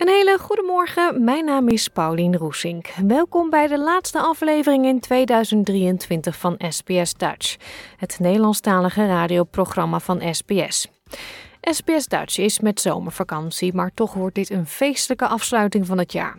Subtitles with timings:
[0.00, 2.86] Een hele goede morgen, mijn naam is Paulien Roesink.
[3.06, 7.56] Welkom bij de laatste aflevering in 2023 van SBS Dutch,
[7.96, 10.88] het Nederlandstalige radioprogramma van SBS.
[11.60, 16.36] SBS Dutch is met zomervakantie, maar toch wordt dit een feestelijke afsluiting van het jaar.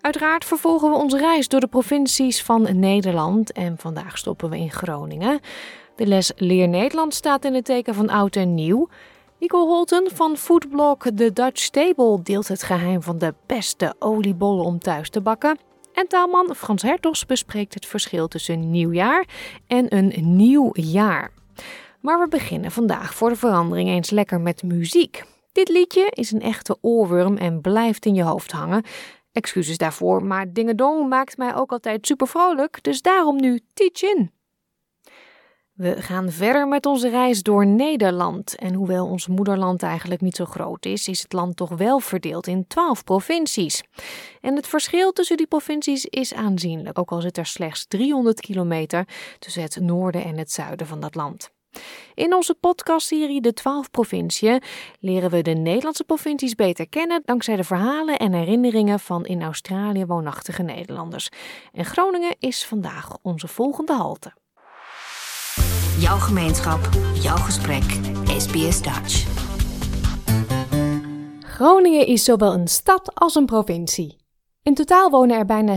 [0.00, 4.72] Uiteraard vervolgen we onze reis door de provincies van Nederland en vandaag stoppen we in
[4.72, 5.40] Groningen.
[5.96, 8.88] De les Leer Nederland staat in het teken van oud en nieuw.
[9.38, 14.78] Nicole Holten van foodblog The Dutch Table deelt het geheim van de beste oliebollen om
[14.78, 15.58] thuis te bakken.
[15.92, 19.28] En taalman Frans Hertogs bespreekt het verschil tussen nieuwjaar
[19.66, 21.32] en een nieuw jaar.
[22.00, 25.22] Maar we beginnen vandaag voor de verandering eens lekker met muziek.
[25.52, 28.84] Dit liedje is een echte oorworm en blijft in je hoofd hangen.
[29.32, 34.30] Excuses daarvoor, maar Dingedong maakt mij ook altijd super vrolijk, dus daarom nu Teach In.
[35.76, 38.54] We gaan verder met onze reis door Nederland.
[38.54, 42.46] En hoewel ons moederland eigenlijk niet zo groot is, is het land toch wel verdeeld
[42.46, 43.82] in 12 provincies.
[44.40, 49.08] En het verschil tussen die provincies is aanzienlijk, ook al zit er slechts 300 kilometer
[49.38, 51.50] tussen het noorden en het zuiden van dat land.
[52.14, 54.62] In onze podcastserie De 12 Provinciën
[55.00, 60.06] leren we de Nederlandse provincies beter kennen dankzij de verhalen en herinneringen van in Australië
[60.06, 61.28] woonachtige Nederlanders.
[61.72, 64.32] En Groningen is vandaag onze volgende halte.
[65.98, 67.84] Jouw gemeenschap, jouw gesprek,
[68.38, 69.26] SBS Dutch.
[71.40, 74.16] Groningen is zowel een stad als een provincie.
[74.62, 75.76] In totaal wonen er bijna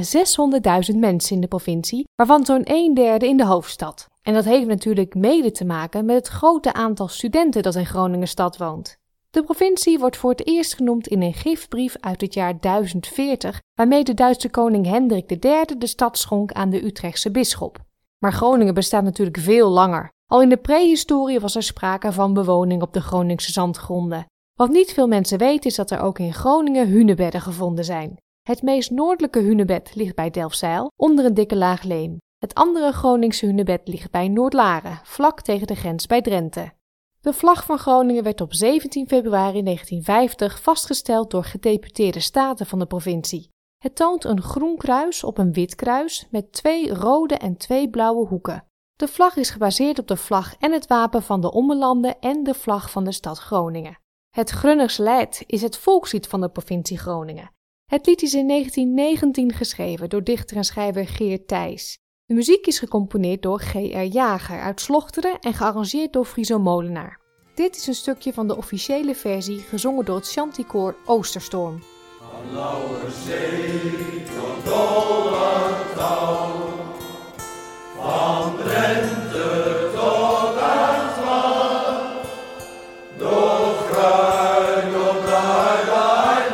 [0.91, 4.07] 600.000 mensen in de provincie, waarvan zo'n een derde in de hoofdstad.
[4.21, 8.27] En dat heeft natuurlijk mede te maken met het grote aantal studenten dat in Groningen
[8.27, 8.97] stad woont.
[9.29, 14.03] De provincie wordt voor het eerst genoemd in een giftbrief uit het jaar 1040, waarmee
[14.03, 17.87] de Duitse koning Hendrik III de stad schonk aan de Utrechtse bisschop.
[18.19, 20.11] Maar Groningen bestaat natuurlijk veel langer.
[20.25, 24.25] Al in de prehistorie was er sprake van bewoning op de Groningse zandgronden.
[24.53, 28.17] Wat niet veel mensen weten is dat er ook in Groningen hunebedden gevonden zijn.
[28.41, 32.17] Het meest noordelijke hunebed ligt bij Delfzijl, onder een dikke laag leem.
[32.37, 36.71] Het andere Groningse hunebed ligt bij Noordlaren, vlak tegen de grens bij Drenthe.
[37.21, 42.85] De vlag van Groningen werd op 17 februari 1950 vastgesteld door gedeputeerde staten van de
[42.85, 43.49] provincie.
[43.79, 48.27] Het toont een groen kruis op een wit kruis met twee rode en twee blauwe
[48.27, 48.65] hoeken.
[48.95, 52.53] De vlag is gebaseerd op de vlag en het wapen van de Ommelanden en de
[52.53, 53.99] vlag van de stad Groningen.
[54.29, 57.51] Het Grunners Leid is het volkslied van de provincie Groningen.
[57.85, 61.97] Het lied is in 1919 geschreven door dichter en schrijver Geert Thijs.
[62.25, 64.01] De muziek is gecomponeerd door G.R.
[64.01, 67.19] Jager uit Slochteren en gearrangeerd door Friso Molenaar.
[67.55, 71.79] Dit is een stukje van de officiële versie gezongen door het Chanticoor Oosterstorm.
[72.53, 74.73] Lauwerzee tot
[77.95, 82.17] van Drenthe tot aan
[83.17, 83.69] door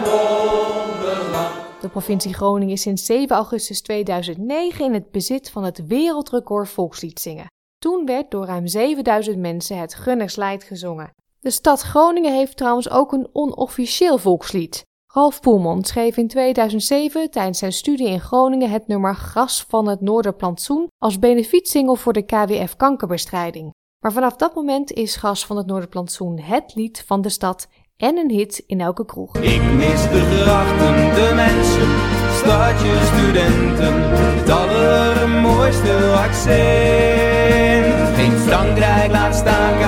[0.03, 1.81] wonderland.
[1.81, 7.19] De provincie Groningen is sinds 7 augustus 2009 in het bezit van het wereldrecord volkslied
[7.19, 7.47] zingen.
[7.77, 11.13] Toen werd door ruim 7000 mensen het Gunnersleid gezongen.
[11.39, 14.83] De stad Groningen heeft trouwens ook een onofficieel volkslied.
[15.15, 20.01] Ralf Poelman schreef in 2007 tijdens zijn studie in Groningen het nummer Gras van het
[20.01, 23.73] Noorderplantsoen als benefietsingle voor de KWF kankerbestrijding.
[23.99, 27.67] Maar vanaf dat moment is Gras van het Noorderplantsoen het lied van de stad
[27.97, 29.35] en een hit in elke kroeg.
[29.35, 31.87] Ik mis de grachten, mensen,
[32.31, 33.93] stadje, studenten,
[34.39, 37.85] het allermooiste accent.
[38.15, 39.84] Geen Frankrijk, laat staan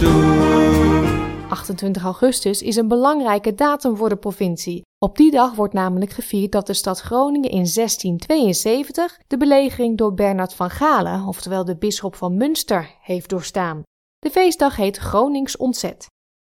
[0.00, 1.48] Noorderplantsoen.
[1.48, 4.82] 28 augustus is een belangrijke datum voor de provincie.
[4.98, 10.14] Op die dag wordt namelijk gevierd dat de stad Groningen in 1672 de belegering door
[10.14, 13.82] Bernard van Galen, oftewel de bisschop van Münster, heeft doorstaan.
[14.18, 16.06] De feestdag heet Gronings Ontzet.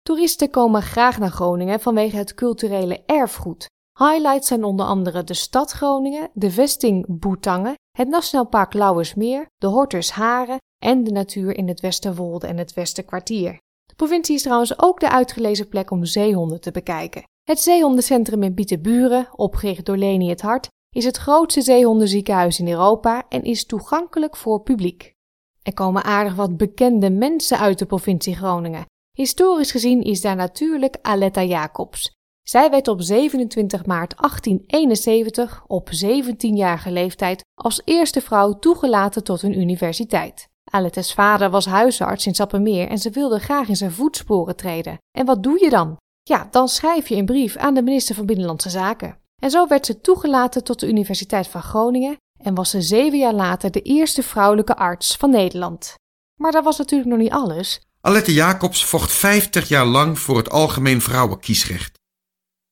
[0.01, 3.65] Toeristen komen graag naar Groningen vanwege het culturele erfgoed.
[3.99, 9.67] Highlights zijn onder andere de stad Groningen, de vesting Boetangen het Nationaal Park Lauwersmeer, de
[9.67, 13.59] Hortus Haren en de natuur in het Westerwolde en het Westerkwartier.
[13.85, 17.23] De provincie is trouwens ook de uitgelezen plek om zeehonden te bekijken.
[17.43, 23.25] Het zeehondencentrum in Bietenburen, opgericht door Leni het Hart, is het grootste zeehondenziekenhuis in Europa
[23.29, 25.13] en is toegankelijk voor publiek.
[25.61, 28.85] Er komen aardig wat bekende mensen uit de provincie Groningen.
[29.11, 32.13] Historisch gezien is daar natuurlijk Aletta Jacobs.
[32.41, 39.59] Zij werd op 27 maart 1871 op 17-jarige leeftijd als eerste vrouw toegelaten tot een
[39.59, 40.47] universiteit.
[40.75, 44.97] Alettes vader was huisarts in Sappemeer en ze wilde graag in zijn voetsporen treden.
[45.17, 45.97] En wat doe je dan?
[46.23, 49.17] Ja, dan schrijf je een brief aan de minister van Binnenlandse Zaken.
[49.41, 53.33] En zo werd ze toegelaten tot de Universiteit van Groningen en was ze zeven jaar
[53.33, 55.93] later de eerste vrouwelijke arts van Nederland.
[56.35, 57.81] Maar dat was natuurlijk nog niet alles.
[58.01, 61.99] Alette Jacobs vocht 50 jaar lang voor het algemeen vrouwenkiesrecht.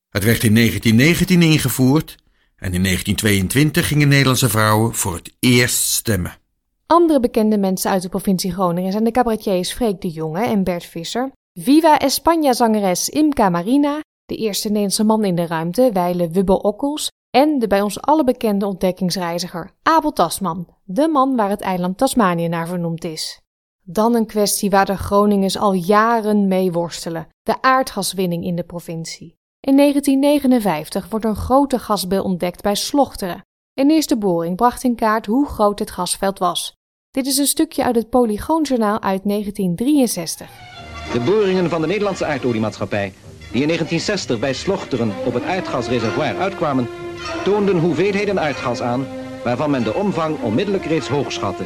[0.09, 2.15] Het werd in 1919 ingevoerd
[2.55, 6.41] en in 1922 gingen Nederlandse vrouwen voor het eerst stemmen.
[6.93, 10.85] Andere bekende mensen uit de provincie Groningen zijn de cabaretiers Freek de Jonge en Bert
[10.85, 17.09] Visser, Viva España-zangeres Imca Marina, de eerste Nederlandse man in de ruimte, Weile Wubbo Okkels,
[17.29, 22.47] en de bij ons alle bekende ontdekkingsreiziger Abel Tasman, de man waar het eiland Tasmanië
[22.47, 23.41] naar vernoemd is.
[23.83, 29.35] Dan een kwestie waar de Groningers al jaren mee worstelen: de aardgaswinning in de provincie.
[29.59, 33.41] In 1959 wordt een grote gasbel ontdekt bij Slochteren.
[33.73, 36.81] Een eerste boring bracht in kaart hoe groot het gasveld was.
[37.13, 40.49] Dit is een stukje uit het Polygoonjournaal uit 1963.
[41.13, 43.13] De boringen van de Nederlandse aardoliemaatschappij,
[43.51, 46.87] die in 1960 bij Slochteren op het aardgasreservoir uitkwamen,
[47.43, 49.05] toonden hoeveelheden aardgas aan
[49.43, 51.63] waarvan men de omvang onmiddellijk reeds hoog schatte.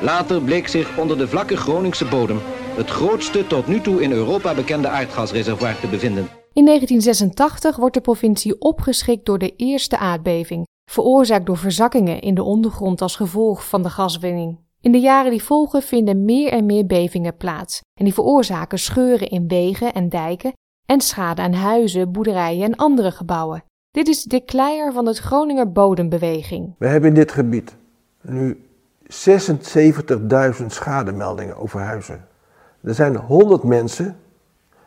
[0.00, 2.38] Later bleek zich onder de vlakke Groningse bodem
[2.76, 6.28] het grootste tot nu toe in Europa bekende aardgasreservoir te bevinden.
[6.52, 12.42] In 1986 wordt de provincie opgeschikt door de eerste aardbeving, veroorzaakt door verzakkingen in de
[12.42, 14.58] ondergrond als gevolg van de gaswinning.
[14.80, 19.28] In de jaren die volgen vinden meer en meer bevingen plaats en die veroorzaken scheuren
[19.28, 20.52] in wegen en dijken
[20.86, 23.64] en schade aan huizen, boerderijen en andere gebouwen.
[23.90, 26.74] Dit is de kleier van het Groninger bodembeweging.
[26.78, 27.76] We hebben in dit gebied
[28.20, 28.64] nu
[29.02, 32.26] 76.000 schademeldingen over huizen.
[32.82, 34.16] Er zijn 100 mensen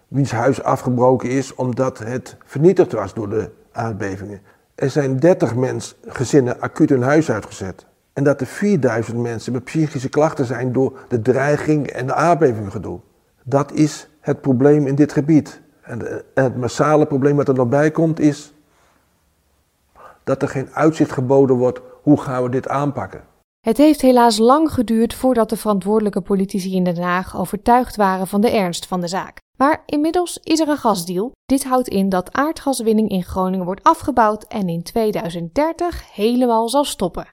[0.07, 4.41] wiens huis afgebroken is omdat het vernietigd was door de aardbevingen.
[4.75, 7.85] Er zijn 30 mens, gezinnen acuut hun huis uitgezet.
[8.13, 12.99] En dat er 4000 mensen met psychische klachten zijn door de dreiging en de aardbevinggedoe.
[13.43, 15.61] Dat is het probleem in dit gebied.
[15.81, 18.53] En het massale probleem wat er nog bij komt is
[20.23, 23.23] dat er geen uitzicht geboden wordt hoe gaan we dit aanpakken.
[23.61, 28.41] Het heeft helaas lang geduurd voordat de verantwoordelijke politici in Den Haag overtuigd waren van
[28.41, 29.37] de ernst van de zaak.
[29.57, 31.31] Maar inmiddels is er een gasdeal.
[31.45, 37.27] Dit houdt in dat aardgaswinning in Groningen wordt afgebouwd en in 2030 helemaal zal stoppen.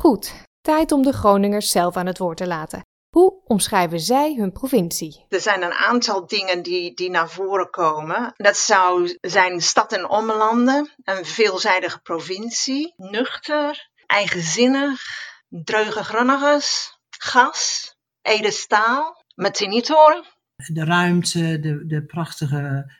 [0.00, 2.82] Goed, tijd om de Groningers zelf aan het woord te laten.
[3.16, 5.26] Hoe omschrijven zij hun provincie?
[5.28, 8.32] Er zijn een aantal dingen die, die naar voren komen.
[8.36, 15.02] Dat zou zijn stad en omlanden, een veelzijdige provincie, nuchter, eigenzinnig,
[15.48, 20.31] dreuge gronniges, gas, edestaal, metinitor.
[20.66, 22.92] De ruimte, de, de prachtige,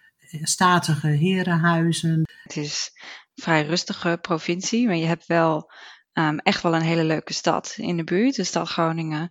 [0.43, 2.23] statige herenhuizen.
[2.43, 2.91] Het is
[3.35, 5.71] een vrij rustige provincie, maar je hebt wel
[6.13, 8.37] um, echt wel een hele leuke stad in de buurt.
[8.37, 9.31] De stad Groningen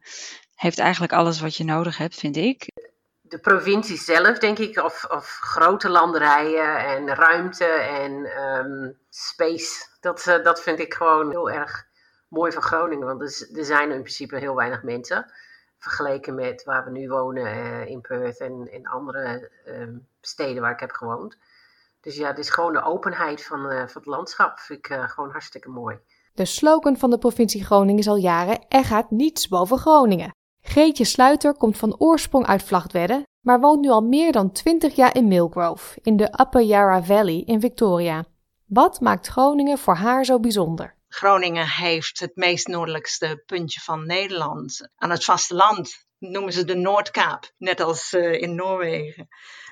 [0.55, 2.65] heeft eigenlijk alles wat je nodig hebt, vind ik.
[3.21, 8.11] De provincie zelf, denk ik, of, of grote landerijen en ruimte en
[8.43, 11.85] um, space, dat, uh, dat vind ik gewoon heel erg
[12.27, 13.07] mooi van Groningen.
[13.07, 15.31] Want er, er zijn in principe heel weinig mensen.
[15.81, 20.71] Vergeleken met waar we nu wonen uh, in Perth en in andere um, steden waar
[20.71, 21.37] ik heb gewoond.
[22.01, 24.59] Dus ja, het is gewoon de openheid van, uh, van het landschap.
[24.59, 25.99] Vind ik gewoon hartstikke mooi.
[26.33, 30.31] De slogan van de provincie Groningen is al jaren: Er gaat niets boven Groningen.
[30.61, 35.15] Greetje Sluiter komt van oorsprong uit Vlagtwedde, maar woont nu al meer dan 20 jaar
[35.15, 38.25] in Millgrove, in de Upper Yarra Valley in Victoria.
[38.65, 40.95] Wat maakt Groningen voor haar zo bijzonder?
[41.13, 44.89] Groningen heeft het meest noordelijkste puntje van Nederland.
[44.95, 49.27] Aan het vasteland noemen ze de Noordkaap, net als uh, in Noorwegen.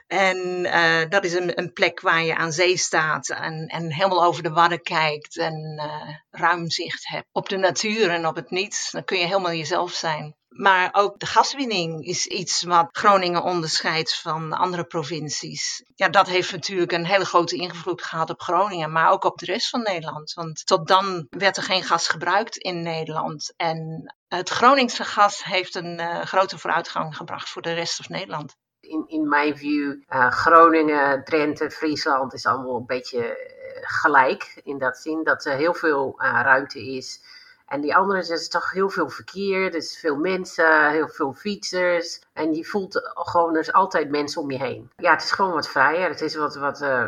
[0.07, 4.23] En uh, dat is een, een, plek waar je aan zee staat en, en helemaal
[4.23, 8.49] over de wadden kijkt en uh, ruim zicht hebt op de natuur en op het
[8.49, 8.91] niets.
[8.91, 10.38] Dan kun je helemaal jezelf zijn.
[10.49, 15.83] Maar ook de gaswinning is iets wat Groningen onderscheidt van andere provincies.
[15.95, 19.45] Ja, dat heeft natuurlijk een hele grote invloed gehad op Groningen, maar ook op de
[19.45, 20.33] rest van Nederland.
[20.33, 23.53] Want tot dan werd er geen gas gebruikt in Nederland.
[23.55, 28.55] En het Groningse gas heeft een uh, grote vooruitgang gebracht voor de rest van Nederland.
[28.79, 34.61] In, in mijn view, uh, Groningen, Drenthe, Friesland is allemaal een beetje uh, gelijk.
[34.63, 37.21] In dat zin dat er heel veel ruimte is
[37.69, 42.21] En die andere is toch heel veel verkeer, er is veel mensen, heel veel fietsers.
[42.33, 44.91] En je voelt gewoon, er is altijd mensen om je heen.
[44.97, 47.05] Ja, het is gewoon wat vrijer, het is wat, wat uh,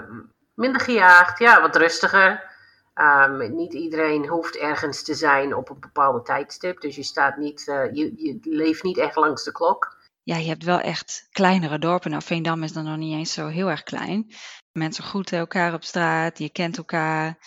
[0.53, 2.49] minder gejaagd, ja, wat rustiger.
[2.95, 6.81] Um, niet iedereen hoeft ergens te zijn op een bepaalde tijdstip.
[6.81, 9.97] Dus je, staat niet, uh, je, je leeft niet echt langs de klok.
[10.23, 12.11] Ja, je hebt wel echt kleinere dorpen.
[12.11, 14.31] Nou, Veendam is dan nog niet eens zo heel erg klein.
[14.71, 17.37] Mensen groeten elkaar op straat, je kent elkaar.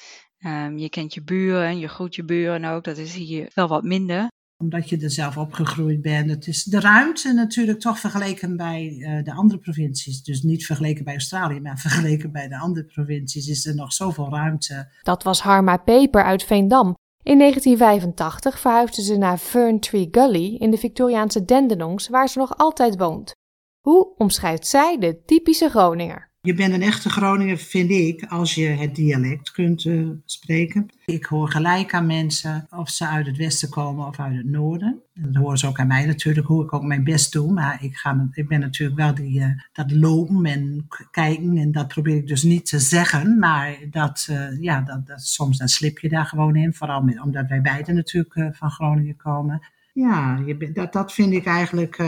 [0.46, 2.84] Um, je kent je buren, je groet je buren ook.
[2.84, 4.28] Dat is hier wel wat minder
[4.64, 6.30] omdat je er zelf opgegroeid bent.
[6.30, 10.22] Het is de ruimte natuurlijk toch vergeleken bij uh, de andere provincies.
[10.22, 14.30] Dus niet vergeleken bij Australië, maar vergeleken bij de andere provincies is er nog zoveel
[14.30, 14.92] ruimte.
[15.02, 16.94] Dat was Harma Peper uit Veendam.
[17.22, 22.56] In 1985 verhuisde ze naar Fern Tree Gully in de Victoriaanse Dandenongs, waar ze nog
[22.56, 23.32] altijd woont.
[23.80, 26.32] Hoe omschrijft zij de typische Groninger?
[26.44, 30.86] Je bent een echte Groninger, vind ik, als je het dialect kunt uh, spreken.
[31.04, 35.02] Ik hoor gelijk aan mensen of ze uit het westen komen of uit het noorden.
[35.14, 37.52] Dat horen ze ook aan mij natuurlijk, hoe ik ook mijn best doe.
[37.52, 41.56] Maar ik, ga, ik ben natuurlijk wel die, uh, dat lopen en kijken.
[41.56, 43.38] En dat probeer ik dus niet te zeggen.
[43.38, 46.74] Maar dat, uh, ja, dat, dat, soms dan slip je daar gewoon in.
[46.74, 49.62] Vooral omdat wij beiden natuurlijk van Groningen komen.
[49.92, 51.98] Ja, je, dat, dat vind ik eigenlijk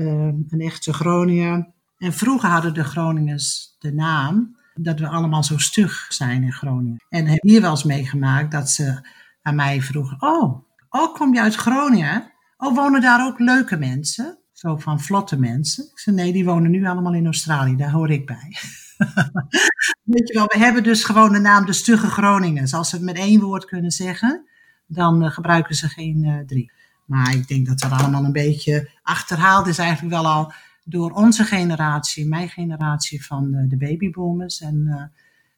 [0.00, 1.70] een echte Groninger.
[2.02, 7.04] En vroeger hadden de Groningers de naam dat we allemaal zo stug zijn in Groningen.
[7.08, 9.08] En heb hier wel eens meegemaakt dat ze
[9.42, 12.32] aan mij vroegen: Oh, oh kom je uit Groningen?
[12.56, 14.38] Oh, wonen daar ook leuke mensen?
[14.52, 15.84] Zo van vlotte mensen.
[15.84, 18.56] Ik zei: Nee, die wonen nu allemaal in Australië, daar hoor ik bij.
[20.14, 22.74] Weet je wel, we hebben dus gewoon de naam de stugge Groningers.
[22.74, 24.48] Als ze het met één woord kunnen zeggen,
[24.86, 26.72] dan uh, gebruiken ze geen uh, drie.
[27.06, 30.52] Maar ik denk dat dat allemaal een beetje achterhaald is eigenlijk wel al
[30.84, 34.60] door onze generatie, mijn generatie van de, de babyboomers.
[34.60, 35.02] En uh,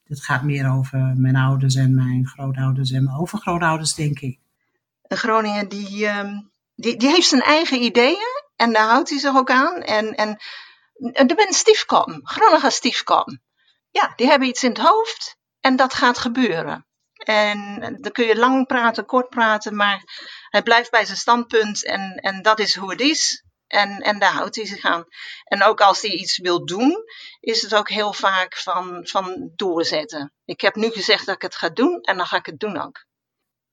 [0.04, 4.38] dit gaat meer over mijn ouders en mijn grootouders en mijn overgrootouders, denk ik.
[5.02, 9.36] Een Groningen die, um, die, die heeft zijn eigen ideeën en daar houdt hij zich
[9.36, 9.82] ook aan.
[9.82, 10.38] En, en
[11.12, 13.40] er bent stiefkom, Groningen stiefkom.
[13.90, 16.86] Ja, die hebben iets in het hoofd en dat gaat gebeuren.
[17.14, 20.02] En dan kun je lang praten, kort praten, maar
[20.48, 23.43] hij blijft bij zijn standpunt en, en dat is hoe het is.
[23.74, 25.04] En, en daar houdt hij zich aan.
[25.44, 27.04] En ook als hij iets wil doen,
[27.40, 30.32] is het ook heel vaak van, van doorzetten.
[30.44, 32.80] Ik heb nu gezegd dat ik het ga doen en dan ga ik het doen
[32.80, 33.04] ook.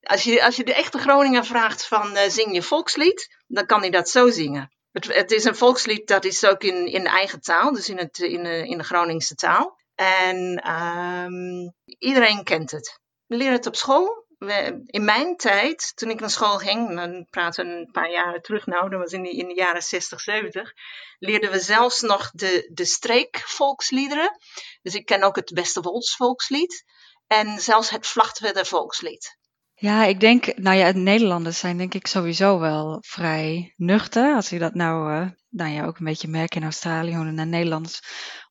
[0.01, 3.79] Als je, als je de echte Groninger vraagt van uh, zing je volkslied, dan kan
[3.79, 4.72] hij dat zo zingen.
[4.91, 7.98] Het, het, is een volkslied dat is ook in, in de eigen taal, dus in,
[7.98, 9.79] het, in, de, in de Groningse taal.
[9.96, 13.00] En um, iedereen kent het.
[13.27, 17.65] We het op school, we, in mijn tijd, toen ik naar school ging, dan praten
[17.65, 20.74] we een paar jaren terug nou, dat was in in de jaren 60, 70,
[21.19, 24.38] leerden we zelfs nog de, de streekvolksliederen.
[24.81, 25.81] Dus ik ken ook het Beste
[26.17, 26.83] volkslied
[27.27, 29.38] en zelfs het Vlachtwedder volkslied.
[29.74, 34.36] Ja, ik denk, nou ja, Nederlanders zijn denk ik sowieso wel vrij nuchter.
[34.36, 37.33] Als je dat nou, uh, nou ja, ook een beetje merkt in Australië, hoe er
[37.33, 38.01] naar Nederlanders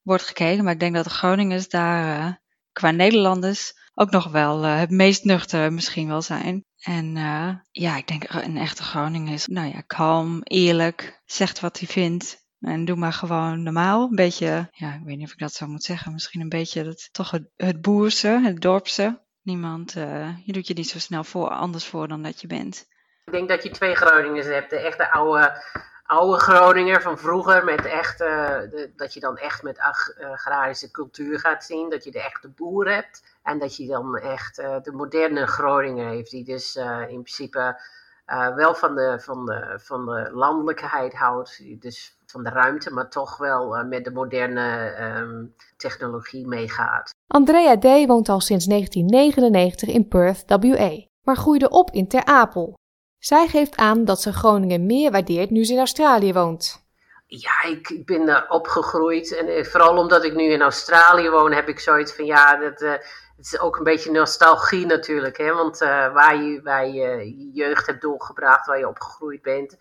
[0.03, 0.65] wordt gekeken.
[0.65, 2.33] Maar ik denk dat de Groningers daar uh,
[2.73, 6.65] qua Nederlanders ook nog wel uh, het meest nuchter misschien wel zijn.
[6.81, 11.79] En uh, ja, ik denk een echte Groningen is, nou ja, kalm, eerlijk, zegt wat
[11.79, 12.49] hij vindt.
[12.61, 14.03] En doe maar gewoon normaal.
[14.03, 16.13] Een beetje, ja, ik weet niet of ik dat zo moet zeggen.
[16.13, 19.25] Misschien een beetje het, toch het, boerse, het dorpse.
[19.43, 22.87] Niemand, uh, je doet je niet zo snel voor, anders voor dan dat je bent.
[23.25, 24.71] Ik denk dat je twee Groningers hebt.
[24.71, 25.63] De echte oude
[26.11, 28.29] oude Groninger van vroeger, met echt, uh,
[28.61, 29.79] de, dat je dan echt met
[30.19, 34.59] agrarische cultuur gaat zien, dat je de echte boer hebt en dat je dan echt
[34.59, 36.77] uh, de moderne Groninger heeft, die dus
[37.09, 37.81] in principe
[38.55, 43.37] wel van de, van, de, van de landelijkheid houdt, dus van de ruimte, maar toch
[43.37, 47.11] wel met de moderne um, technologie meegaat.
[47.27, 48.07] Andrea D.
[48.07, 50.91] woont al sinds 1999 in Perth, WA,
[51.23, 52.75] maar groeide op in Ter Apel,
[53.21, 56.89] zij geeft aan dat ze Groningen meer waardeert nu ze in Australië woont.
[57.27, 59.37] Ja, ik, ben daar opgegroeid.
[59.37, 62.83] En eh, vooral omdat ik nu in Australië woon, heb ik zoiets van ja, dat,
[62.83, 62.91] uh,
[63.37, 65.37] het is ook een beetje nostalgie natuurlijk.
[65.37, 65.53] Hè?
[65.53, 66.61] Want uh, waar, je,
[66.93, 69.77] je jeugd hebt doorgebracht, waar je opgegroeid bent,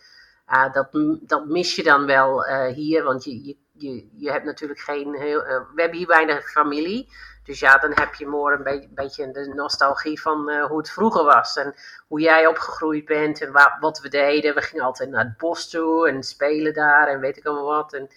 [0.74, 0.88] dat,
[1.22, 2.44] dat mis je dan wel
[2.74, 3.04] hier.
[3.04, 5.40] Want je, je, je hebt natuurlijk geen heel.
[5.42, 7.10] we hebben hier weinig familie.
[7.50, 11.24] Dus ja, dan heb je more een beetje, de nostalgie van uh, hoe het vroeger
[11.24, 11.56] was.
[11.56, 11.74] En
[12.08, 14.56] hoe jij opgegroeid bent en wa wat we deden.
[14.56, 17.94] We gingen altijd naar het bos toe en spelen daar en weet ik allemaal wat.
[17.94, 18.08] En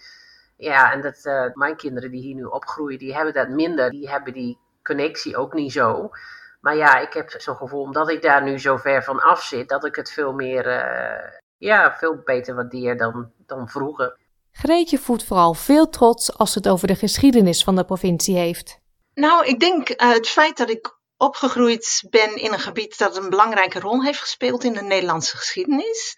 [0.57, 3.89] ja, en dat, uh, mijn kinderen die hier nu opgroeien, die hebben dat minder.
[3.89, 6.09] Die hebben die connectie ook niet zo.
[6.61, 9.69] Maar ja, ik heb zo'n gevoel, omdat ik daar nu zo ver van af zit,
[9.69, 10.65] dat ik het veel meer,
[11.57, 14.17] ja, veel beter waardeer dan, dan vroeger.
[14.53, 18.79] Greetje voelt vooral veel trots als het over de geschiedenis van de provincie heeft.
[19.13, 23.29] Nou, ik denk uh, het feit dat ik opgegroeid ben in een gebied dat een
[23.29, 26.15] belangrijke rol heeft gespeeld in de Nederlandse geschiedenis.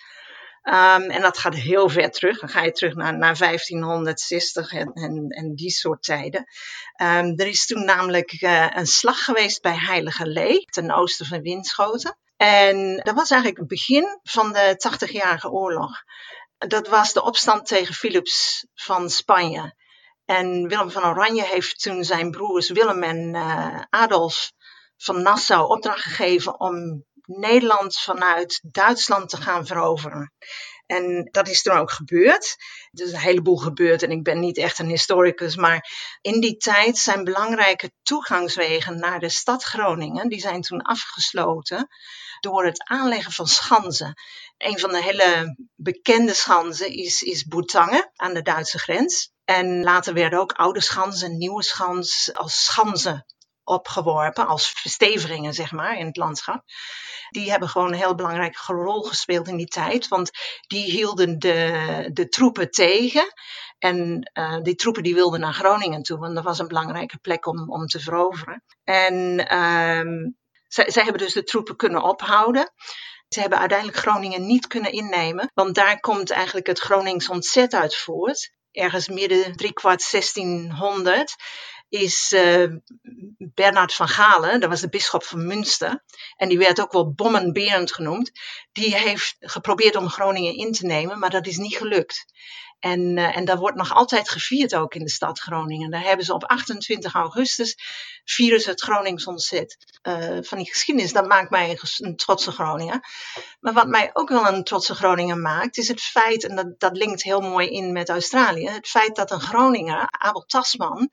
[0.62, 2.40] Ehm, en dat gaat heel ver terug.
[2.40, 6.46] Dan ga je terug naar, naar 1560 en, en, en die soort tijden.
[7.02, 11.42] Um, er is toen namelijk uh, een slag geweest bij Heilige Lee, ten oosten van
[11.42, 12.18] Winschoten.
[12.38, 16.04] En dat was eigenlijk het begin van de 80-jarige oorlog.
[16.68, 19.76] Dat was de opstand tegen Philips van Spanje.
[20.26, 24.52] En Willem van Oranje heeft toen zijn broers Willem en uh, Adolf
[24.98, 30.34] van Nassau opdracht gegeven om Nederland vanuit Duitsland te gaan veroveren.
[30.86, 32.56] En dat is toen ook gebeurd.
[32.92, 35.90] Er is een heleboel gebeurd en ik ben niet echt een historicus, maar
[36.22, 41.88] in die tijd zijn belangrijke toegangswegen naar de stad Groningen, die zijn toen afgesloten
[42.40, 44.14] door het aanleggen van schansen.
[44.58, 49.34] Een van de hele bekende schansen is, is Boetangen aan de Duitse grens.
[49.46, 53.26] En later werden ook oude schansen, nieuwe schans als schansen
[53.66, 56.64] opgeworpen als verstevigingen, zeg maar, in het landschap.
[57.30, 60.32] Die hebben gewoon een heel belangrijke rol gespeeld in die tijd, want
[60.68, 63.34] die hielden de, de troepen tegen.
[63.80, 67.46] En uh, die troepen die wilden naar Groningen toe, want dat was een belangrijke plek
[67.46, 68.64] om, om te veroveren.
[68.84, 69.46] En
[70.68, 72.72] zij, zij hebben dus de troepen kunnen ophouden.
[73.28, 77.96] Ze hebben uiteindelijk Groningen niet kunnen innemen, want daar komt eigenlijk het Gronings ontzet uit
[77.96, 78.54] voort.
[78.72, 81.36] Ergens midden driekwart 1600
[81.96, 82.68] is uh,
[83.38, 86.04] Bernard van Galen, dat was de bisschop van Münster,
[86.38, 88.32] en die werd ook wel Bommenberend genoemd,
[88.72, 92.26] die heeft geprobeerd om Groningen in te nemen, maar dat is niet gelukt.
[92.80, 95.92] En, uh, en dat wordt nog altijd gevierd ook in de stad Groningen.
[95.92, 97.76] Daar hebben ze op 28 augustus
[98.24, 99.78] vieren het Gronings ontzet.
[100.04, 103.00] Uh, van die geschiedenis, dat maakt mij een, een trotse Groninger.
[103.60, 106.98] Maar wat mij ook wel een trotse Groninger maakt, is het feit, en dat, dat
[106.98, 111.10] linkt heel mooi in met Australië, het feit dat een Groninger, Abel Tasman,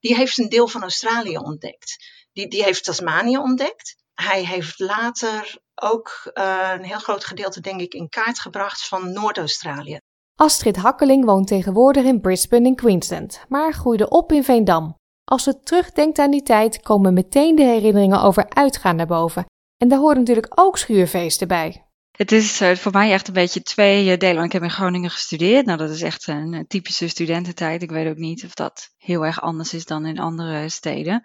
[0.00, 1.96] die heeft een deel van Australië ontdekt.
[2.32, 3.96] Die, die heeft Tasmanië ontdekt.
[4.14, 9.12] Hij heeft later ook uh, een heel groot gedeelte, denk ik, in kaart gebracht van
[9.12, 9.98] Noord-Australië.
[10.34, 14.96] Astrid Hakkeling woont tegenwoordig in Brisbane in Queensland, maar groeide op in Veendam.
[15.24, 19.46] Als ze terugdenkt aan die tijd, komen meteen de herinneringen over uitgaan naar boven.
[19.76, 21.86] En daar horen natuurlijk ook schuurfeesten bij.
[22.16, 24.44] Het is uh, voor mij echt een beetje twee uh, delen.
[24.44, 25.66] Ik heb in Groningen gestudeerd.
[25.66, 27.82] Nou, dat is echt een typische studententijd.
[27.82, 31.22] Ik weet ook niet of dat heel erg anders is dan in andere steden.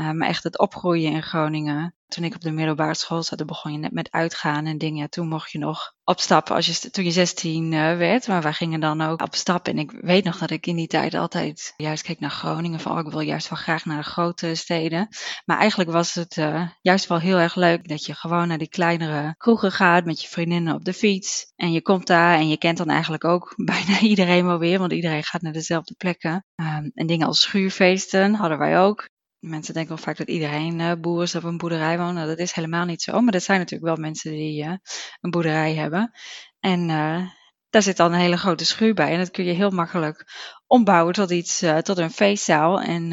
[0.00, 1.94] Uh, maar echt het opgroeien in Groningen.
[2.08, 4.98] Toen ik op de middelbare school zat, begon je net met uitgaan en dingen.
[4.98, 8.28] Ja, toen mocht je nog op stap als je, toen je 16 uh, werd.
[8.28, 9.68] Maar wij gingen dan ook op stap.
[9.68, 12.80] En ik weet nog dat ik in die tijd altijd juist keek naar Groningen.
[12.80, 15.08] Van, oh, ik wil juist wel graag naar de grote steden.
[15.44, 18.68] Maar eigenlijk was het uh, juist wel heel erg leuk dat je gewoon naar die
[18.68, 21.52] kleinere kroegen gaat met je vriendinnen op de fiets.
[21.56, 24.78] En je komt daar en je kent dan eigenlijk ook bijna iedereen wel weer.
[24.78, 26.44] Want iedereen gaat naar dezelfde plekken.
[26.54, 29.08] Um, en als schuurfeesten hadden wij ook.
[29.38, 32.14] Mensen denken wel vaak dat iedereen uh, boer is of een boerderij woont.
[32.14, 33.20] Nou, dat is helemaal niet zo.
[33.20, 34.72] Maar dat zijn natuurlijk wel mensen die uh,
[35.20, 36.12] een boerderij hebben.
[36.60, 37.28] En uh,
[37.70, 39.12] daar zit dan een hele grote schuur bij.
[39.12, 40.24] En dat kun je heel makkelijk
[40.66, 42.80] ombouwen tot iets, tot een feestzaal.
[42.80, 43.08] En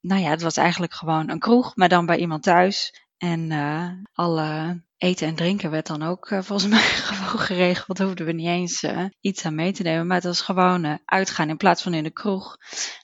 [0.00, 3.04] nou ja, het was eigenlijk gewoon een kroeg, maar dan bij iemand thuis.
[3.16, 3.50] En
[4.12, 7.96] alle eten en drinken werd dan ook uh, volgens mij gewoon geregeld.
[7.96, 10.06] Daar hoefden we niet eens uh, iets aan mee te nemen.
[10.06, 12.56] Maar het was gewoon uh, uitgaan in plaats van in de kroeg.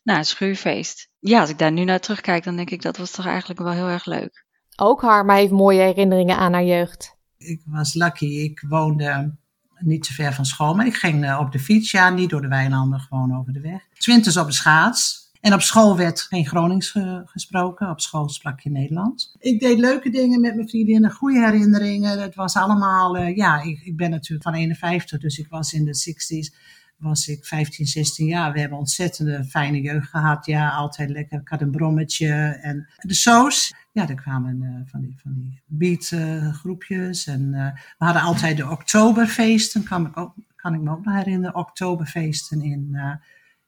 [0.03, 1.09] Nou, een schuurfeest.
[1.19, 3.73] Ja, als ik daar nu naar terugkijk, dan denk ik dat was toch eigenlijk wel
[3.73, 4.45] heel erg leuk.
[4.77, 7.17] Ook Harma heeft mooie herinneringen aan haar jeugd.
[7.37, 8.27] Ik was lucky.
[8.27, 9.37] Ik woonde
[9.79, 10.75] niet te ver van school.
[10.75, 13.87] Maar ik ging op de fiets, ja, niet door de weilanden, gewoon over de weg.
[13.93, 15.30] Zwinters op de schaats.
[15.41, 19.37] En op school werd geen Gronings ge gesproken, op school sprak je Nederlands.
[19.39, 22.21] Ik deed leuke dingen met mijn vriendinnen, goede herinneringen.
[22.21, 25.85] Het was allemaal, uh, ja, ik, ik, ben natuurlijk van 51, dus ik was in
[25.85, 26.57] de 60s,
[26.97, 28.53] was ik 15, 16 jaar.
[28.53, 31.41] We hebben ontzettende fijne jeugd gehad, ja, altijd lekker.
[31.41, 33.75] Ik had een brommetje en de soos.
[33.93, 37.51] Ja, er kwamen van die, van die beat uh, groepjes en
[37.99, 42.63] we hadden altijd de oktoberfeesten, kan ik, ook, kan ik me ook nog herinneren, oktoberfeesten
[42.63, 42.97] in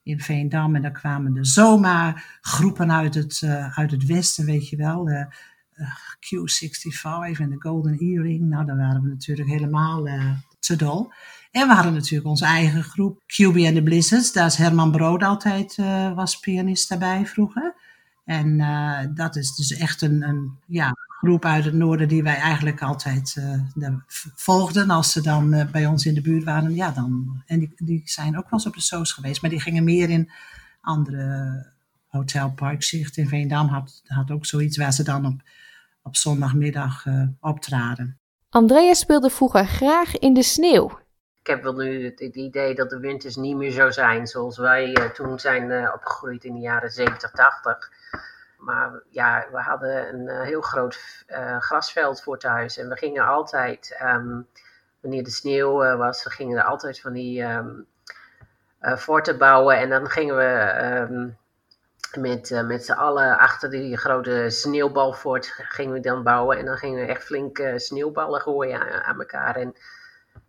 [0.02, 0.74] in Veendam.
[0.74, 5.08] En daar kwamen de zomaar groepen uit het, uh, uit het westen, weet je wel.
[5.08, 5.24] Uh,
[6.20, 8.40] Q65 en de Golden Earring.
[8.40, 10.08] Nou, daar waren we natuurlijk helemaal
[10.58, 11.12] te dol.
[11.50, 14.32] En we hadden natuurlijk onze eigen groep, QB and the Blizzards.
[14.32, 15.76] Daar is Herman Brood altijd,
[16.14, 17.74] was pianist daarbij vroeger.
[18.24, 18.58] En
[19.14, 23.36] dat is dus echt een, een ja, groep uit het noorden die wij eigenlijk altijd
[23.78, 23.88] uh,
[24.34, 26.74] volgden als ze dan uh, bij ons in de buurt waren.
[26.74, 29.60] Ja, dan, en die, die zijn ook wel eens op de soos geweest, maar die
[29.60, 30.30] gingen meer in
[30.80, 31.66] andere
[32.06, 35.40] Hotel Parkzicht in Veendam had, had ook zoiets waar ze dan op,
[36.02, 38.18] op zondagmiddag uh, optraden.
[38.50, 41.00] Andrea speelde vroeger graag in de sneeuw.
[41.40, 44.58] Ik heb wel nu het, het idee dat de winters niet meer zo zijn zoals
[44.58, 47.90] wij toen zijn opgegroeid in de jaren 70, 80
[48.64, 51.24] Maar ja, we hadden een heel groot
[51.58, 52.78] grasveld voor thuis.
[52.78, 54.40] En we gingen altijd, ehm,
[55.00, 57.86] wanneer de sneeuw was, we gingen er altijd van die um,
[58.98, 59.76] forten bouwen.
[59.76, 61.28] En dan gingen we ehm,
[62.20, 66.58] met, uh, met z'n allen achter die grote sneeuwbalfort gingen we dan bouwen.
[66.58, 69.56] En dan gingen we echt flink uh, sneeuwballen gooien aan, elkaar.
[69.56, 69.74] En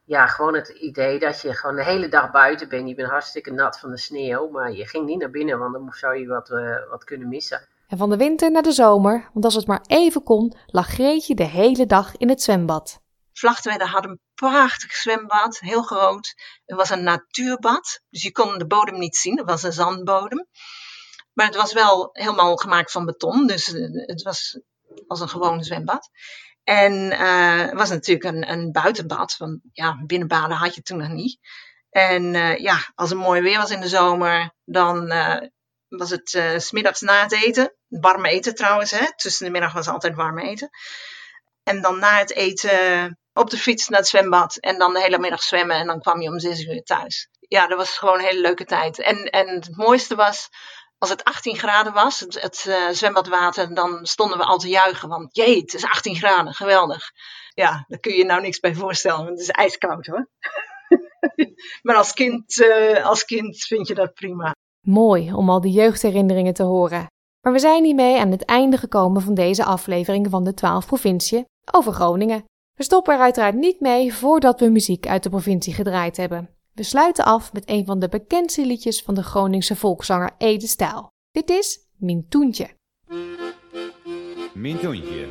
[0.04, 2.90] ja, gewoon het idee dat je gewoon de hele dag buiten bent.
[2.90, 4.50] Je bent hartstikke nat van de sneeuw.
[4.50, 7.68] Maar je ging niet naar binnen, want dan zou je wat, uh, wat kunnen missen.
[7.94, 11.36] En van de winter naar de zomer, want als het maar even kon, lag Greetje
[11.36, 13.00] de hele dag in het zwembad.
[13.34, 16.34] Vlachtwedde had een prachtig zwembad, heel groot.
[16.66, 19.38] Het was een natuurbad, dus je kon de bodem niet zien.
[19.38, 20.48] Het was een zandbodem.
[21.34, 23.48] Maar het was wel helemaal gemaakt van beton.
[23.48, 24.60] Dus eh, het was
[25.08, 26.10] als een gewoon zwembad.
[26.64, 29.38] En uh, het was natuurlijk een, een buitenbad.
[29.38, 31.40] Want ja, binnenbaden had je toen nog niet.
[31.90, 35.12] En uh, ja, als het mooi weer was in de zomer, dan
[35.98, 37.76] was het uh, smiddags na het eten.
[37.88, 39.06] Warm eten trouwens, hè.
[39.16, 40.70] Tussen de middag was altijd warm eten.
[41.64, 44.56] En dan na het eten op de fiets naar het zwembad.
[44.56, 45.76] En dan de hele middag zwemmen.
[45.76, 47.30] En dan kwam je om zes uur thuis.
[47.40, 49.00] Ja, dat was gewoon een hele leuke tijd.
[49.00, 50.50] En, en het mooiste was,
[50.98, 55.10] als het 18 graden was, het, uh, zwembadwater, dan stonden we al te juichen.
[55.10, 57.12] Want jee, het is 18 graden, geweldig.
[57.54, 60.30] Ja, daar kun je je nou niks bij voorstellen, want het is ijskoud hoor.
[61.82, 62.64] maar als kind,
[63.04, 64.54] als kind vind je dat prima.
[64.88, 67.08] Mooi om al die jeugdherinneringen te horen.
[67.42, 71.46] Maar we zijn hiermee aan het einde gekomen van deze aflevering van de 12 provinciën
[71.72, 72.44] over Groningen.
[72.74, 76.50] We stoppen er uiteraard niet mee voordat we muziek uit de provincie gedraaid hebben.
[76.74, 81.08] We sluiten af met een van de bekendste liedjes van de Groningse volkszanger Ede Stijl.
[81.32, 82.70] Dit is Mijn Toentje.
[84.54, 85.28] Mijn Toentje.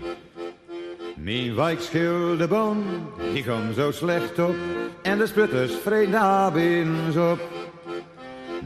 [1.55, 2.85] Wijkschilderboom,
[3.33, 4.55] die kwam zo slecht op.
[5.03, 7.41] En de sputters vreden op.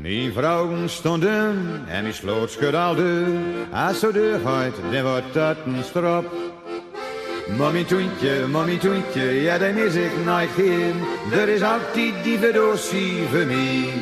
[0.01, 3.27] Mijn vrouwen stonden en die sloot schud al deur.
[3.73, 6.25] Als zo deur gaat, dan wordt dat een strop.
[7.57, 10.95] Mommy toentje, mommy toentje, ja daar mis ik nooit geen.
[11.33, 13.93] Er is altijd die verdosie voor mij.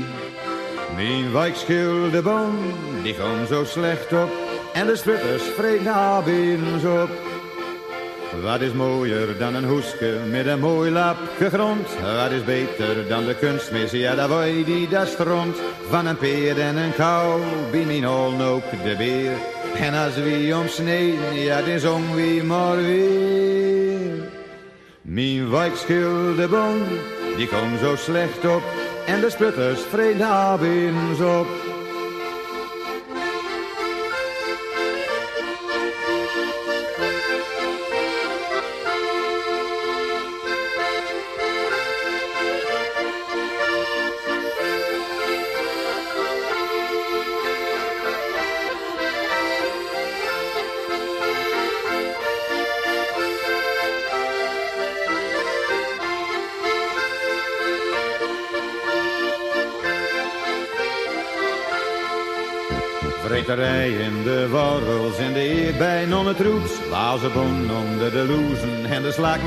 [0.95, 2.57] Mijn wijkschilderboom,
[3.03, 4.31] die kwam zo slecht op.
[4.73, 7.34] En de sputters vreden binnen op.
[8.43, 11.89] Wat is mooier dan een hoeske met een mooi lapje grond?
[12.01, 13.91] Wat is beter dan de kunstmis?
[13.91, 15.57] Ja, daar wou die daar stront.
[15.89, 19.33] Van een peer en een kou, bij mijn ook de beer.
[19.81, 24.29] En als wie omsneden, ja, dan zong wie maar weer.
[25.03, 26.83] Mijn wijkschilderboom,
[27.37, 28.63] die komt zo slecht op.
[29.07, 31.64] En de sputters vreden binnen op.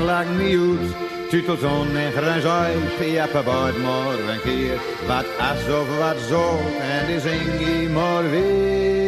[0.00, 1.08] lag niet uit.
[1.28, 4.78] Tutelton en gruinzoi, piappen buit maar een keer.
[5.06, 8.98] Wat as of wat zo, en die zing maar weer.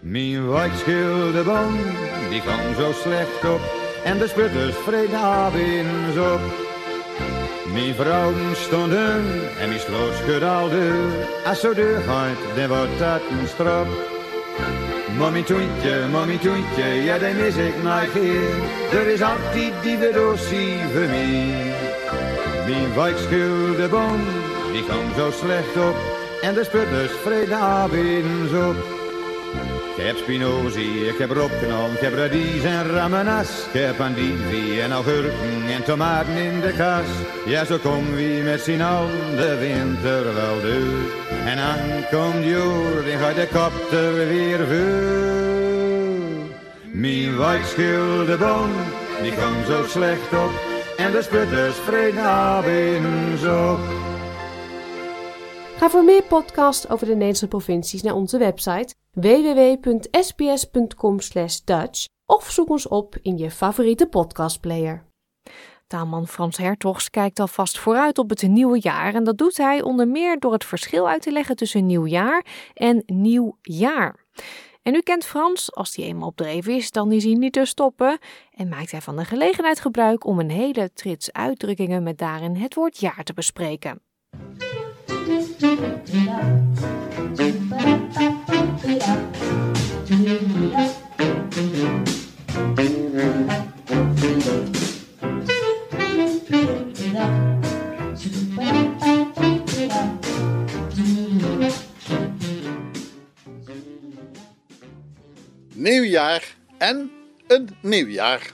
[0.00, 0.42] Mijn
[2.30, 3.60] die kwam zo slecht op.
[4.04, 6.40] En de sputters vreden binnen op.
[7.72, 9.24] Mijn vrouwen stonden
[9.60, 11.28] en mijn sloot schud al deur.
[11.46, 14.13] Als zo deur gaat, dan wordt dat een strop.
[15.18, 18.62] Mommy toentje, mommy toentje, ja, dan mis ik nooit geen.
[18.92, 21.72] Er is altijd die verdosie voor mij.
[22.66, 24.20] Mijn wijkschilderboom,
[24.72, 25.96] die kwam zo slecht op.
[26.42, 29.03] En de sputters vreden binnen op.
[29.96, 33.66] Ik heb spinozie, ik heb rotknol, ik heb radies en ramenas.
[33.72, 37.06] Ik heb andivie en augurken en tomaten in de kas.
[37.46, 41.10] Ja, zo kom wie met z'n allen de winter wel door.
[41.44, 45.34] En dan komt joer, dan gaat de kopter weer vuur.
[46.92, 48.70] Mijn wijkschilderboom,
[49.22, 50.50] die komt zo slecht op.
[50.96, 53.80] En de sputters vreden binnen op.
[55.78, 62.88] Ga voor meer podcasts over de Nederlandse provincies naar onze website www.sbs.com/dutch of zoek ons
[62.88, 65.04] op in je favoriete podcastplayer.
[65.86, 70.08] Taalman Frans Hertogs kijkt alvast vooruit op het nieuwe jaar en dat doet hij onder
[70.08, 74.24] meer door het verschil uit te leggen tussen nieuw jaar en nieuw jaar.
[74.82, 78.18] En u kent Frans, als hij eenmaal opdreven is, dan is hij niet te stoppen
[78.50, 82.74] en maakt hij van de gelegenheid gebruik om een hele trits uitdrukkingen met daarin het
[82.74, 84.02] woord jaar te bespreken.
[105.74, 107.12] Nieuwjaar en
[107.46, 108.52] een nieuwjaar.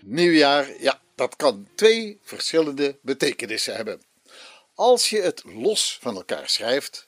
[0.00, 4.02] Nieuwjaar, ja, dat kan twee verschillende betekenissen hebben.
[4.74, 7.05] Als je het los van elkaar schrijft,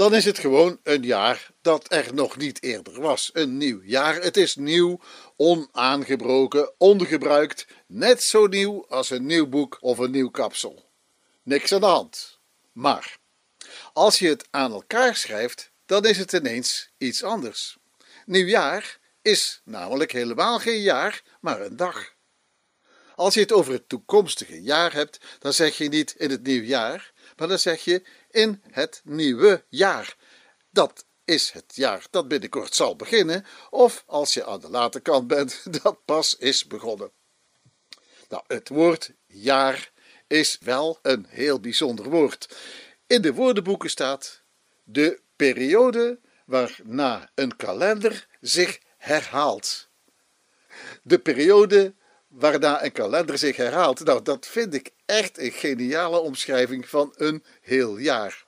[0.00, 3.30] dan is het gewoon een jaar dat er nog niet eerder was.
[3.32, 4.14] Een nieuw jaar.
[4.14, 5.00] Het is nieuw,
[5.36, 10.90] onaangebroken, ongebruikt, net zo nieuw als een nieuw boek of een nieuw kapsel.
[11.42, 12.38] Niks aan de hand.
[12.72, 13.18] Maar
[13.92, 17.76] als je het aan elkaar schrijft, dan is het ineens iets anders.
[18.26, 22.14] Nieuwjaar is namelijk helemaal geen jaar, maar een dag.
[23.14, 27.12] Als je het over het toekomstige jaar hebt, dan zeg je niet in het nieuwjaar,
[27.36, 30.16] maar dan zeg je in het nieuwe jaar.
[30.70, 35.26] Dat is het jaar dat binnenkort zal beginnen, of als je aan de late kant
[35.26, 37.10] bent, dat pas is begonnen.
[38.28, 39.90] Nou, het woord jaar
[40.26, 42.56] is wel een heel bijzonder woord.
[43.06, 44.42] In de woordenboeken staat
[44.82, 49.88] de periode waarna een kalender zich herhaalt.
[51.02, 51.94] De periode
[52.30, 57.44] waarna een kalender zich herhaalt, nou, dat vind ik echt een geniale omschrijving van een
[57.60, 58.44] heel jaar.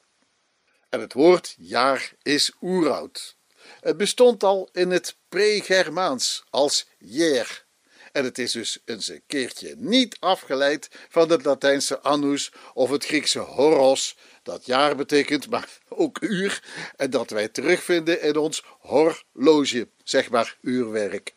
[0.89, 3.37] En het woord jaar is oeroud.
[3.81, 7.65] Het bestond al in het pre-Germaans als jer.
[8.13, 13.05] En het is dus eens een keertje niet afgeleid van het Latijnse annus of het
[13.05, 16.63] Griekse horos, dat jaar betekent, maar ook uur,
[16.97, 21.35] en dat wij terugvinden in ons horloge, zeg maar uurwerk.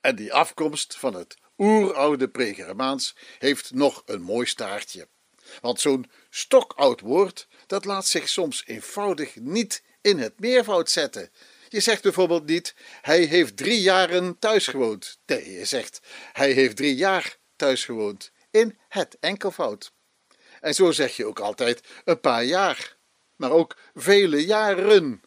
[0.00, 5.08] En die afkomst van het oeroude Pregermaans heeft nog een mooi staartje.
[5.60, 11.30] Want zo'n stokoud woord, dat laat zich soms eenvoudig niet in het meervoud zetten.
[11.68, 15.18] Je zegt bijvoorbeeld niet, hij heeft drie jaren thuis gewoond.
[15.26, 16.00] Nee, je zegt,
[16.32, 18.30] hij heeft drie jaar thuis gewoond.
[18.50, 19.92] In het enkelvoud.
[20.60, 22.96] En zo zeg je ook altijd een paar jaar,
[23.36, 25.22] maar ook vele jaren.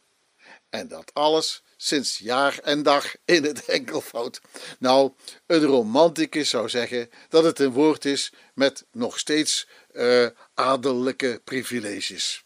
[0.70, 4.42] En dat alles sinds jaar en dag in het enkelvoud.
[4.80, 5.12] Nou,
[5.46, 12.46] een romanticus zou zeggen dat het een woord is met nog steeds uh, adellijke privileges.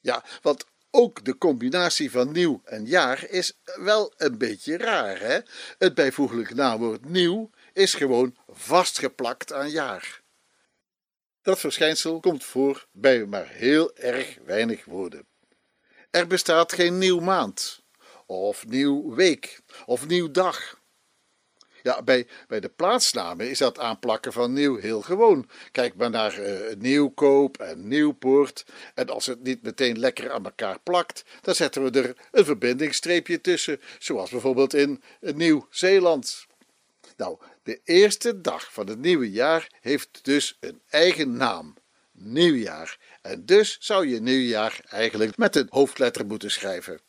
[0.00, 5.38] Ja, want ook de combinatie van nieuw en jaar is wel een beetje raar, hè?
[5.78, 10.22] Het bijvoeglijk naamwoord nieuw is gewoon vastgeplakt aan jaar.
[11.42, 15.26] Dat verschijnsel komt voor bij maar heel erg weinig woorden.
[16.10, 17.77] Er bestaat geen nieuw maand,
[18.28, 20.80] of nieuw week, of nieuw dag.
[21.82, 25.48] Ja, bij, bij de plaatsnamen is dat aanplakken van nieuw heel gewoon.
[25.70, 28.64] Kijk maar naar uh, Nieuwkoop en Nieuwpoort.
[28.94, 33.40] En als het niet meteen lekker aan elkaar plakt, dan zetten we er een verbindingsstreepje
[33.40, 36.46] tussen, zoals bijvoorbeeld in Nieuw-Zeeland.
[37.16, 41.74] Nou, de eerste dag van het nieuwe jaar heeft dus een eigen naam.
[42.12, 42.98] Nieuwjaar.
[43.22, 47.00] En dus zou je nieuwjaar eigenlijk met een hoofdletter moeten schrijven.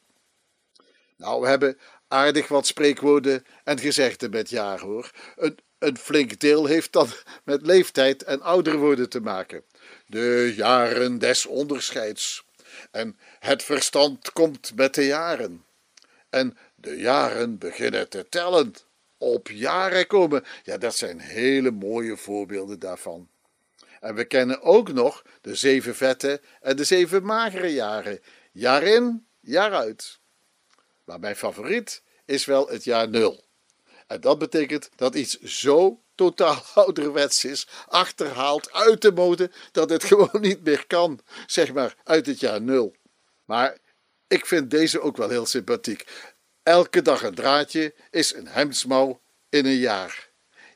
[1.20, 1.78] Nou, we hebben
[2.08, 5.12] aardig wat spreekwoorden en gezegden met jaar hoor.
[5.36, 7.08] Een, een flink deel heeft dan
[7.44, 9.64] met leeftijd en ouder worden te maken.
[10.06, 12.46] De jaren des onderscheids.
[12.92, 15.66] En het verstand komt met de jaren.
[16.30, 18.74] En de jaren beginnen te tellen
[19.18, 20.44] op jaren komen.
[20.64, 23.30] Ja, dat zijn hele mooie voorbeelden daarvan.
[24.00, 28.20] En we kennen ook nog de zeven vette en de zeven magere jaren.
[28.52, 30.19] Jaar in, jaar uit.
[31.10, 33.46] Maar mijn favoriet is wel het jaar nul.
[34.08, 40.04] En dat betekent dat iets zo totaal ouderwets is, achterhaald uit de mode, dat het
[40.14, 41.20] gewoon niet meer kan.
[41.46, 42.96] Zeg maar uit het jaar nul.
[43.46, 43.78] Maar
[44.28, 46.04] ik vind deze ook wel heel sympathiek.
[46.64, 50.29] Elke dag een draadje is een hemdsmouw in een jaar.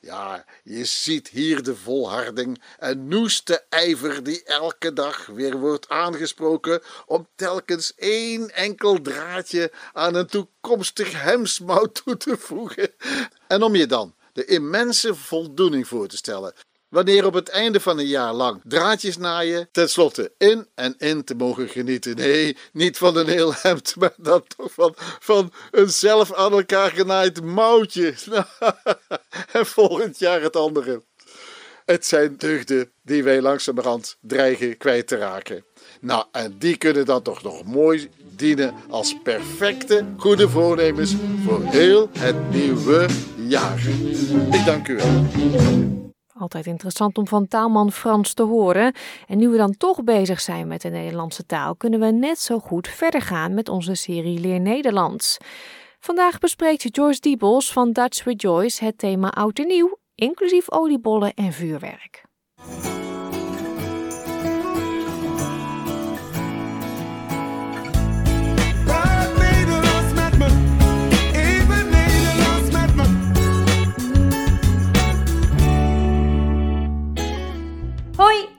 [0.06, 6.82] Ja, je ziet hier de volharding en noeste ijver die elke dag weer wordt aangesproken
[7.06, 12.94] om telkens één enkel draadje aan een toekomstig hemsmouw toe te voegen.
[13.48, 16.54] En om je dan de immense voldoening voor te stellen
[16.94, 21.36] wanneer op het einde van een jaar lang draadjes naaien, tenslotte in en in te
[21.36, 22.16] mogen genieten.
[22.16, 26.92] Nee, niet van een heel hemd, maar dan toch van, van een zelf aan elkaar
[26.92, 28.14] genaaid mouwtje.
[29.58, 31.04] en volgend jaar het andere.
[31.86, 35.66] Het zijn deugden die wij langzamerhand dreigen kwijt te raken.
[36.00, 42.10] Nou, en die kunnen dan toch nog mooi dienen als perfecte goede voornemens voor heel
[42.20, 43.80] het nieuwe jaar.
[44.52, 46.13] Ik dank u wel.
[46.44, 48.94] Altijd interessant om van taalman Frans te horen.
[49.28, 52.60] En nu we dan toch bezig zijn met de Nederlandse taal, kunnen we net zo
[52.60, 55.38] goed verder gaan met onze serie Leer Nederlands.
[56.00, 61.34] Vandaag bespreekt Joyce Diebels van Dutch with Joyce het thema oud en nieuw, inclusief oliebollen
[61.34, 62.23] en vuurwerk.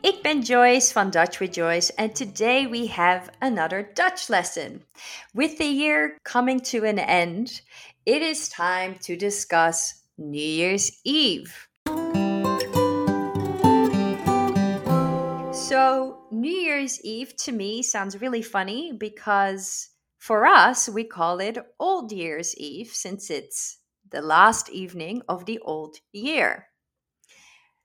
[0.04, 4.84] Ik ben Joyce van Dutch with Joyce, and today we have another Dutch lesson.
[5.32, 7.62] With the year coming to an end,
[8.04, 11.68] it is time to discuss New Year's Eve.
[15.52, 19.88] So, New Year's Eve to me sounds really funny because
[20.18, 23.78] for us, we call it Old Year's Eve since it's
[24.10, 26.68] the last evening of the old year.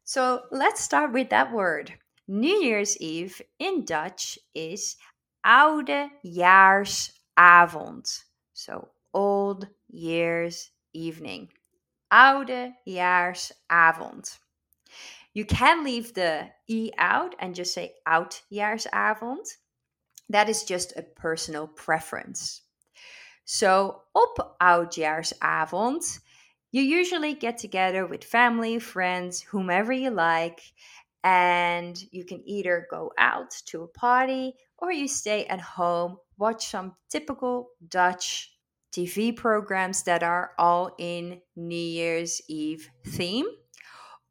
[0.04, 1.94] So let's start with that word.
[2.32, 4.98] New Year's Eve in Dutch is
[5.44, 8.24] Oudejaarsavond.
[8.54, 11.50] So Old Year's Evening.
[12.14, 14.38] Oudejaarsavond.
[15.34, 19.48] You can leave the E out and just say Oudjaarsavond.
[20.30, 22.62] That is just a personal preference.
[23.46, 26.20] So op Oudjaarsavond
[26.72, 30.62] you usually get together with family, friends, whomever you like,
[31.24, 36.68] and you can either go out to a party or you stay at home, watch
[36.68, 38.56] some typical Dutch
[38.94, 43.46] TV programs that are all in New Year's Eve theme.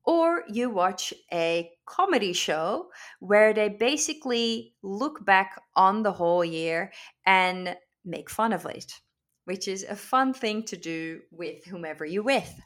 [0.04, 2.88] Or you watch a comedy show
[3.20, 6.92] where they basically look back on the whole year
[7.26, 8.90] and make fun of it
[9.48, 12.60] which is a fun thing to do with whomever you're with.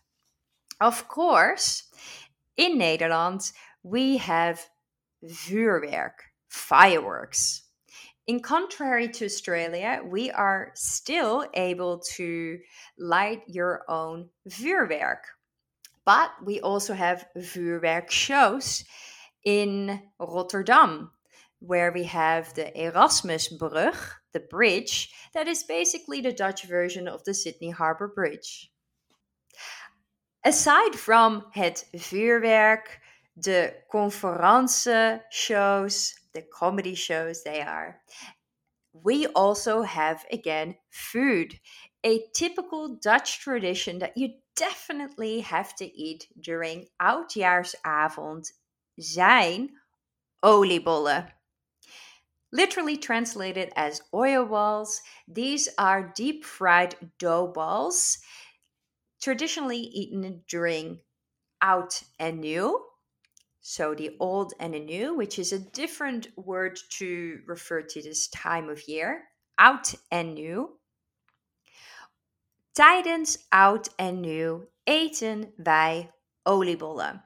[0.80, 1.84] Of course,
[2.56, 4.64] in Nederland, we have
[5.24, 6.14] vuurwerk,
[6.48, 7.62] fireworks.
[8.26, 12.58] In contrary to Australia, we are still able to
[12.98, 15.22] light your own vuurwerk.
[16.04, 18.84] But we also have vuurwerk shows
[19.44, 21.10] in Rotterdam,
[21.58, 23.96] where we have the Erasmusbrug,
[24.32, 28.70] the bridge, that is basically the Dutch version of the Sydney Harbour Bridge.
[30.44, 33.00] Aside from het vuurwerk,
[33.38, 34.88] de conference
[35.30, 38.00] shows, the comedy shows they are,
[38.92, 41.58] we also have again food,
[42.04, 48.52] a typical Dutch tradition that you definitely have to eat during Oudjaarsavond
[48.98, 49.70] zijn
[50.44, 51.32] oliebollen.
[52.52, 58.18] Literally translated as oil balls, these are deep fried dough balls,
[59.22, 61.00] traditionally eaten during
[61.62, 62.91] out en nieuw.
[63.64, 68.28] So the old and the new, which is a different word to refer to this
[68.28, 69.22] time of year.
[69.56, 70.80] Oud en nieuw.
[72.72, 77.24] Tijdens oud en nieuw eten wij oliebollen.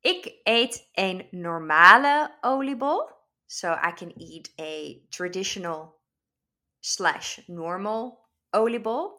[0.00, 3.10] Ik eet een normale oliebol.
[3.46, 6.00] So I can eat a traditional
[6.80, 8.18] slash normal
[8.50, 9.18] oliebol.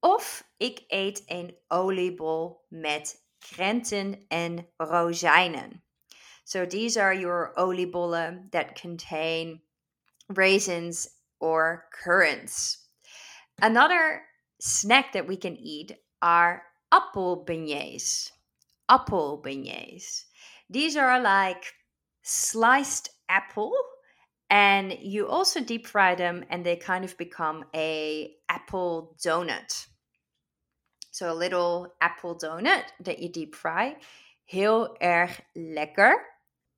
[0.00, 5.82] Of ik eet een oliebol met krenten en rozijnen.
[6.44, 9.60] So these are your oliebollen that contain
[10.28, 11.08] raisins
[11.40, 12.78] or currants.
[13.60, 14.22] Another
[14.60, 18.30] snack that we can eat are apple beignets.
[18.88, 20.24] Apple beignets.
[20.70, 21.72] These are like
[22.22, 23.72] sliced apple
[24.50, 29.86] and you also deep fry them and they kind of become a apple donut
[31.16, 33.96] so a little apple donut that you deep fry.
[34.44, 36.12] Heel erg lekker.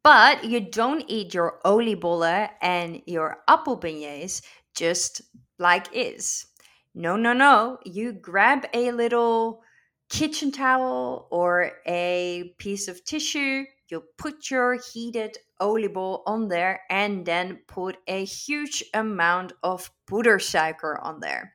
[0.04, 4.42] But you don't eat your oliebollen and your appelbeignets
[4.76, 5.22] just
[5.58, 6.46] like is.
[6.94, 7.78] No no no.
[7.84, 9.60] You grab a little
[10.08, 13.64] kitchen towel or a piece of tissue.
[13.88, 21.02] You put your heated oliebol on there and then put a huge amount of poedersuiker
[21.02, 21.54] on there.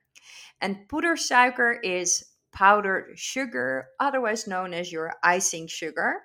[0.60, 6.22] And poedersuiker is powdered sugar, otherwise known as your icing sugar.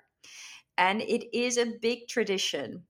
[0.77, 2.83] And it is a big tradition.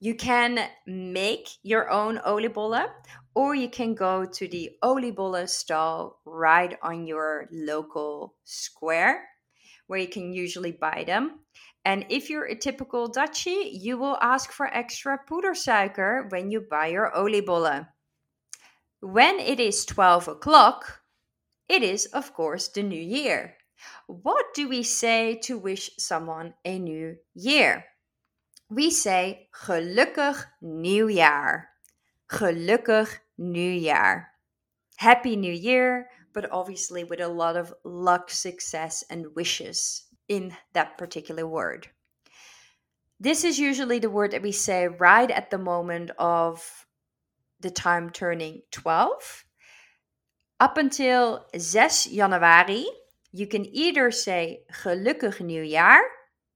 [0.00, 2.88] You can make your own oliebollen
[3.34, 9.28] or you can go to the oliebollen stall right on your local square
[9.86, 11.40] where you can usually buy them.
[11.84, 16.88] And if you're a typical Dutchie, you will ask for extra poedersuiker when you buy
[16.88, 17.88] your oliebollen.
[19.00, 21.01] When it is 12 o'clock,
[21.68, 23.56] it is of course the new year.
[24.06, 27.84] What do we say to wish someone a new year?
[28.70, 31.64] We say gelukkig nieuwjaar.
[32.30, 33.08] Gelukkig
[33.38, 34.26] nieuwjaar.
[34.96, 40.96] Happy New Year, but obviously with a lot of luck, success, and wishes in that
[40.96, 41.88] particular word.
[43.18, 46.86] This is usually the word that we say right at the moment of
[47.60, 49.44] the time turning 12.
[50.62, 52.86] Up until 6 januari,
[53.32, 55.98] you can either say gelukkig nieuwjaar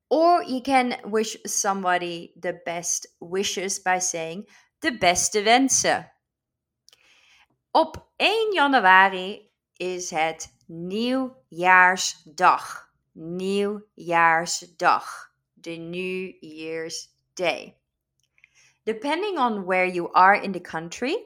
[0.08, 4.46] or you can wish somebody the best wishes by saying
[4.80, 6.08] de beste wensen.
[7.72, 12.90] Op 1 januari is het nieuwjaarsdag.
[13.12, 15.30] Nieuwjaarsdag.
[15.60, 17.76] The New Year's Day.
[18.84, 21.16] Depending on where you are in the country,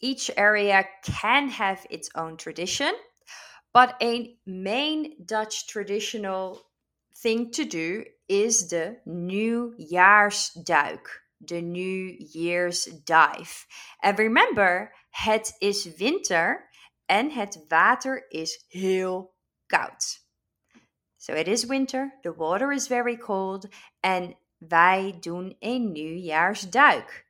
[0.00, 2.92] each area can have its own tradition,
[3.72, 6.60] but a main Dutch traditional
[7.16, 11.06] thing to do is de nieuwjaarsduik,
[11.46, 13.66] the New Year's dive.
[14.02, 16.68] And remember, het is winter
[17.06, 19.34] en het water is heel
[19.66, 20.18] koud.
[21.18, 23.66] So it is winter, the water is very cold,
[24.02, 27.26] and wij doen een nieuwjaarsduik.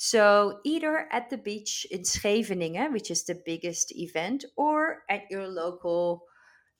[0.00, 5.48] So either at the beach in Scheveningen, which is the biggest event, or at your
[5.48, 6.22] local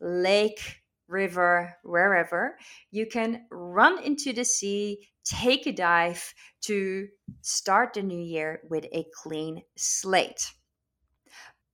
[0.01, 0.61] lake,
[1.09, 2.57] river, wherever,
[2.93, 7.09] you can run into the sea, take a dive to
[7.41, 10.53] start the new year with a clean slate.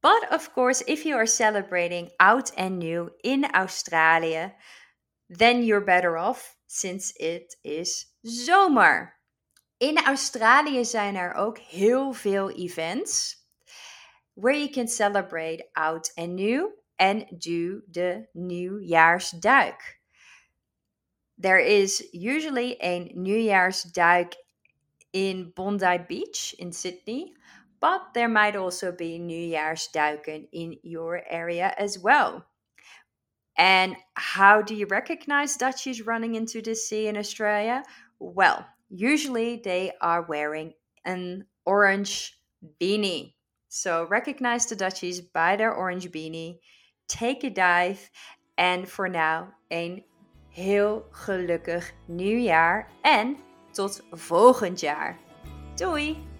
[0.00, 4.54] But of course, if you are celebrating Oud and New in Australia,
[5.28, 9.10] then you're better off since it is zomer.
[9.84, 13.36] In Australië zijn er ook heel veel events
[14.32, 20.00] where you can celebrate Oud and New and do the nieuwjaarsduik.
[21.40, 24.34] There is usually a nieuwjaarsduik
[25.10, 27.36] in Bondi Beach in Sydney,
[27.78, 32.46] but there might also be nieuwjaarsduiken in your area as well.
[33.56, 37.82] And how do you recognize Dutchies running into the sea in Australia?
[38.18, 40.72] Well, usually they are wearing
[41.04, 42.38] an orange
[42.80, 43.34] beanie.
[43.68, 46.60] So recognize the Dutchies by their orange beanie.
[47.08, 48.10] Take a dive.
[48.56, 50.04] En for now, een
[50.48, 52.88] heel gelukkig nieuwjaar.
[53.02, 53.36] En
[53.72, 55.18] tot volgend jaar.
[55.74, 56.33] Doei!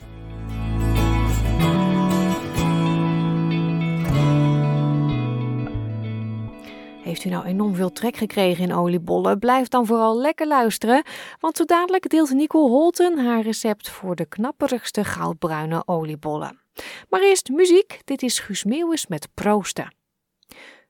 [7.15, 9.39] Heeft u nou enorm veel trek gekregen in oliebollen?
[9.39, 11.03] Blijf dan vooral lekker luisteren,
[11.41, 16.61] want zo dadelijk deelt Nicole Holten haar recept voor de knapperigste goudbruine oliebollen.
[17.09, 19.95] Maar eerst muziek, dit is Guus Meeuwis met Proosten.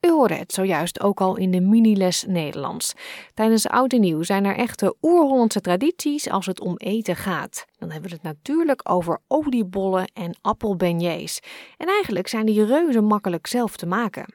[0.00, 2.92] U hoorde het zojuist ook al in de miniles Nederlands.
[3.34, 7.64] Tijdens Oud en Nieuw zijn er echte oer-Hollandse tradities als het om eten gaat.
[7.78, 11.40] Dan hebben we het natuurlijk over oliebollen en appelbeignets.
[11.76, 14.34] En eigenlijk zijn die reuze makkelijk zelf te maken.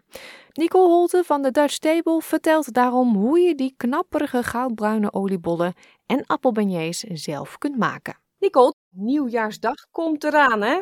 [0.59, 5.73] Nicole Holte van de Dutch Table vertelt daarom hoe je die knapperige goudbruine oliebollen
[6.05, 8.17] en appelbeignets zelf kunt maken.
[8.39, 10.81] Nicole, nieuwjaarsdag komt eraan, hè?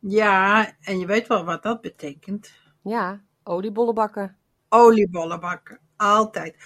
[0.00, 2.52] Ja, en je weet wel wat dat betekent.
[2.82, 4.36] Ja, oliebollen bakken.
[4.68, 6.56] Oliebollen bakken, altijd.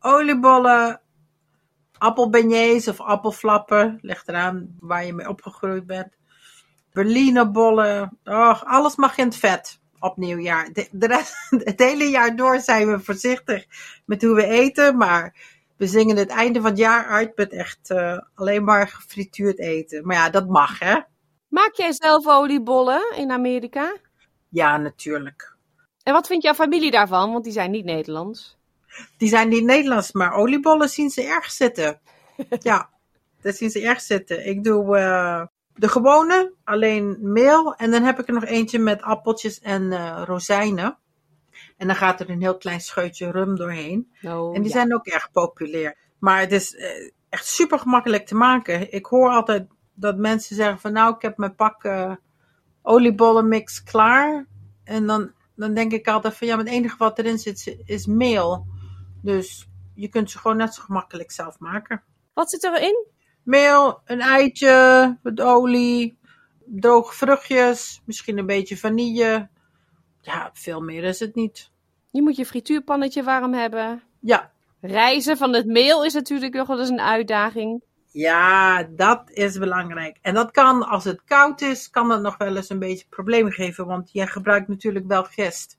[0.00, 1.00] Oliebollen,
[1.98, 6.16] appelbeignets of appelflappen, ligt eraan waar je mee opgegroeid bent.
[6.92, 10.72] Berlinerbollen, oh, alles mag in het vet op nieuwjaar.
[10.72, 11.34] De, de rest,
[11.70, 13.66] het hele jaar door zijn we voorzichtig
[14.04, 15.34] met hoe we eten, maar
[15.76, 20.06] we zingen het einde van het jaar uit met echt uh, alleen maar gefrituurd eten.
[20.06, 21.00] Maar ja, dat mag hè.
[21.48, 23.96] Maak jij zelf oliebollen in Amerika?
[24.48, 25.56] Ja, natuurlijk.
[26.02, 27.32] En wat vindt jouw familie daarvan?
[27.32, 28.58] Want die zijn niet Nederlands.
[29.16, 32.00] Die zijn niet Nederlands, maar oliebollen zien ze erg zitten.
[32.60, 32.90] ja,
[33.40, 34.46] dat zien ze erg zitten.
[34.46, 35.44] Ik doe uh,
[35.74, 37.74] de gewone, alleen meel.
[37.74, 40.98] En dan heb ik er nog eentje met appeltjes en uh, rozijnen.
[41.76, 44.12] En dan gaat er een heel klein scheutje rum doorheen.
[44.22, 44.76] Oh, en die ja.
[44.76, 45.96] zijn ook erg populair.
[46.18, 48.92] Maar het is uh, echt super gemakkelijk te maken.
[48.92, 52.14] Ik hoor altijd dat mensen zeggen van nou, ik heb mijn pak uh,
[52.82, 54.46] oliebollenmix klaar.
[54.84, 58.06] En dan, dan denk ik altijd van ja, maar het enige wat erin zit is
[58.06, 58.66] meel.
[59.22, 62.02] Dus je kunt ze gewoon net zo gemakkelijk zelf maken.
[62.34, 63.06] Wat zit erin?
[63.42, 66.18] Meel, een eitje, wat olie,
[66.64, 69.48] droge vruchtjes, misschien een beetje vanille.
[70.20, 71.70] Ja, veel meer is het niet.
[72.10, 74.02] Je moet je frituurpannetje warm hebben.
[74.20, 74.50] Ja.
[74.80, 77.82] Reizen van het meel is natuurlijk nog wel eens een uitdaging.
[78.12, 80.18] Ja, dat is belangrijk.
[80.22, 83.52] En dat kan, als het koud is, kan dat nog wel eens een beetje problemen
[83.52, 83.86] geven.
[83.86, 85.78] Want je gebruikt natuurlijk wel gist.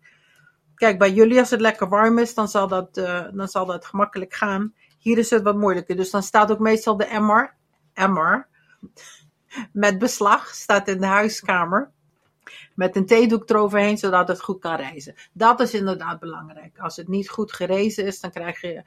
[0.76, 3.86] kijk, bij jullie als het lekker warm is, dan zal dat, eh, dan zal dat
[3.86, 4.74] gemakkelijk gaan.
[5.04, 5.96] Hier is het wat moeilijker.
[5.96, 7.54] Dus dan staat ook meestal de emmer,
[7.94, 8.48] emmer
[9.72, 11.92] met beslag, staat in de huiskamer.
[12.76, 15.16] Met een theedoek eroverheen, zodat het goed kan reizen.
[15.34, 16.80] Dat is inderdaad belangrijk.
[16.80, 18.84] Als het niet goed gerezen is, dan krijg je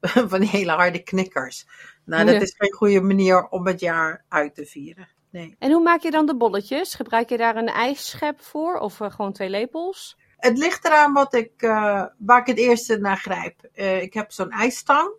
[0.30, 1.66] van die hele harde knikkers.
[2.04, 5.08] Nou, dat is geen goede manier om het jaar uit te vieren.
[5.30, 5.56] Nee.
[5.58, 6.94] En hoe maak je dan de bolletjes?
[6.94, 10.16] Gebruik je daar een ijsschep voor of eh, gewoon twee lepels?
[10.36, 13.68] Het ligt eraan wat ik, eh, waar ik het eerste naar grijp.
[13.72, 15.10] Eh, ik heb zo'n ijsstang.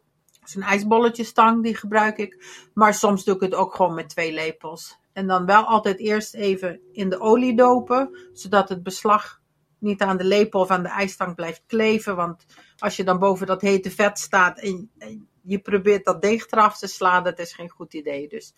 [0.50, 2.46] Zo'n ijsbolletjesstang, die gebruik ik.
[2.74, 5.00] Maar soms doe ik het ook gewoon met twee lepels.
[5.14, 8.30] En dan wel altijd eerst even in de olie dopen.
[8.34, 9.42] Zodat het beslag
[9.80, 12.16] niet aan de lepel of aan de ijsstang blijft kleven.
[12.16, 12.46] Want
[12.78, 16.78] als je dan boven dat hete vet staat en, en je probeert dat deeg eraf
[16.78, 18.28] te slaan, dat is geen goed idee.
[18.28, 18.54] Dus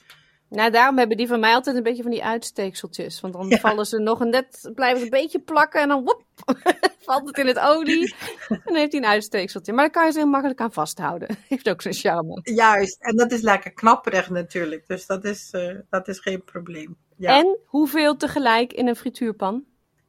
[0.52, 3.22] Nou, daarom hebben die van mij altijd een beetje van die uitsteekseltjes.
[3.22, 6.24] Want dan vallen ze nog net, blijven ze een beetje plakken en dan woep,
[7.06, 8.16] valt het in het olie.
[8.50, 9.74] En dan heeft hij een uitsteekseltje.
[9.74, 11.38] Maar daar kan je ze heel makkelijk aan vasthouden.
[11.50, 12.40] Heeft ook zijn charme.
[12.44, 14.88] juist, en dat is lekker knapperig natuurlijk.
[14.88, 16.98] Dus dat is, eh, dat is geen probleem.
[17.18, 17.38] Ja.
[17.38, 19.64] En hoeveel tegelijk in een frituurpan?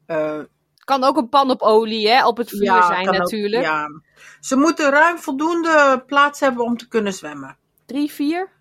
[0.06, 0.38] Eh,
[0.84, 2.26] kan ook een pan op olie, hè?
[2.26, 3.62] Op het vuur Ja, zijn ook, natuurlijk.
[3.62, 3.86] ja.
[4.40, 7.56] Ze moeten ruim voldoende plaats hebben om te kunnen zwemmen.
[7.86, 8.60] Drie, vier?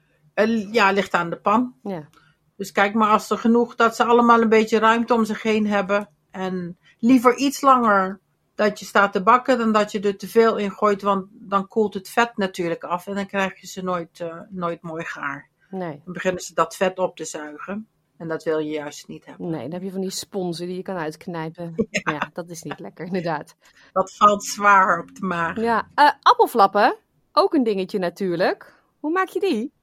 [0.72, 1.76] Ja, ligt aan de pan.
[1.84, 2.08] Ja.
[2.56, 5.68] Dus kijk maar als er genoeg, dat ze allemaal een beetje ruimte om zich heen
[5.68, 6.10] hebben.
[6.32, 8.20] En liever iets langer
[8.56, 11.02] dat je staat te bakken dan dat je er te veel in gooit.
[11.02, 14.82] Want dan koelt het vet natuurlijk af en dan krijg je ze nooit, eh, nooit
[14.82, 15.50] mooi gaar.
[15.70, 16.02] Nee.
[16.04, 17.88] Dan beginnen ze dat vet op te zuigen.
[18.18, 19.50] En dat wil je juist niet hebben.
[19.50, 21.74] Nee, dan heb je van die sponsen die je kan uitknijpen.
[21.90, 23.56] Ja, dat is niet lekker, inderdaad.
[23.92, 25.58] Dat valt zwaar op de maag.
[25.60, 26.96] Ja, eh, appelflappen,
[27.32, 28.74] ook een dingetje natuurlijk.
[29.00, 29.74] Hoe maak je die?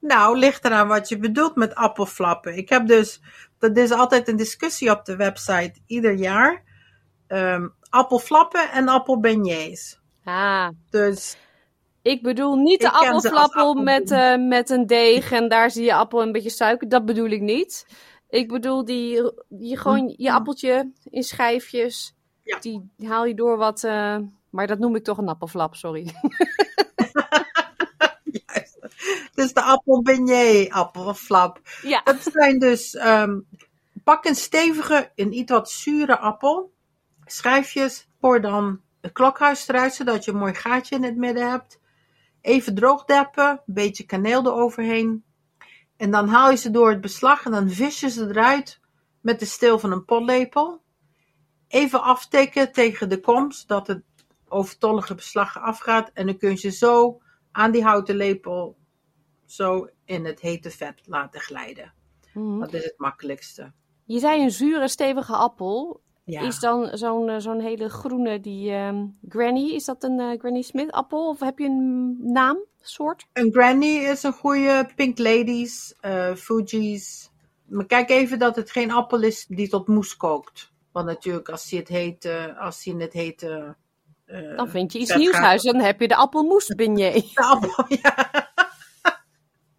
[0.00, 2.56] Nou, ligt eraan wat je bedoelt met appelflappen.
[2.56, 3.20] Ik heb dus,
[3.58, 6.62] dat is altijd een discussie op de website ieder jaar.
[7.26, 9.98] Ehm, appelflappen en appelbeignets.
[10.24, 10.68] Ah.
[10.90, 11.36] Dus
[12.02, 15.32] Ik bedoel niet de Ik ken ze als appelflappel appel- met, eh, met een deeg
[15.32, 16.88] en daar zie je appel en een beetje suiker.
[16.88, 17.86] Dat bedoel ik niet.
[18.28, 22.14] Ik bedoel die, die gewoon je appeltje in schijfjes.
[22.60, 23.84] Die haal je door wat...
[23.84, 24.16] eh,
[24.50, 26.06] maar dat noem ik toch een appelflap, sorry.
[29.34, 31.60] Dus de appelbeignet, appelflap.
[31.82, 32.00] Ja.
[32.04, 33.38] Dat zijn dus, ehm,
[34.04, 36.72] pak een stevige, een iets wat zure appel.
[37.24, 41.80] Schijfjes, pour dan het klokhuis eruit, zodat je een mooi gaatje in het midden hebt.
[42.40, 45.24] Even droogdeppen, een beetje kaneel eroverheen.
[45.96, 48.80] En dan haal je ze door het beslag en dan vis je ze eruit
[49.20, 50.82] met de steel van een potlepel.
[51.68, 54.02] Even aftikken tegen de kom, zodat het
[54.48, 56.10] overtollige beslag afgaat.
[56.14, 57.20] En dan kun je ze zo
[57.52, 58.79] aan die houten lepel
[59.50, 61.92] zo in het hete vet laten glijden.
[62.34, 62.58] Mhm.
[62.58, 63.72] Dat is het makkelijkste.
[64.04, 66.00] Je zei een zure, stevige appel.
[66.24, 66.40] Ja.
[66.40, 70.62] Is dan zo'n eh, zo'n hele groene, die ehm, Granny, is dat een eh, Granny
[70.62, 71.28] Smith appel?
[71.28, 73.26] Of heb je een naam, soort?
[73.32, 77.30] Een Granny is een goede, Pink Ladies, eh Fuji's.
[77.66, 80.72] Maar kijk even dat het geen appel is die tot moes kookt.
[80.92, 83.76] Want natuurlijk, als hij het heet, eh, als hij het hete...
[84.56, 85.62] Dan vind je iets nieuws gaat- huis.
[85.62, 87.14] Dan heb je de appelmoes beignet.
[87.34, 88.49] De appel, ja.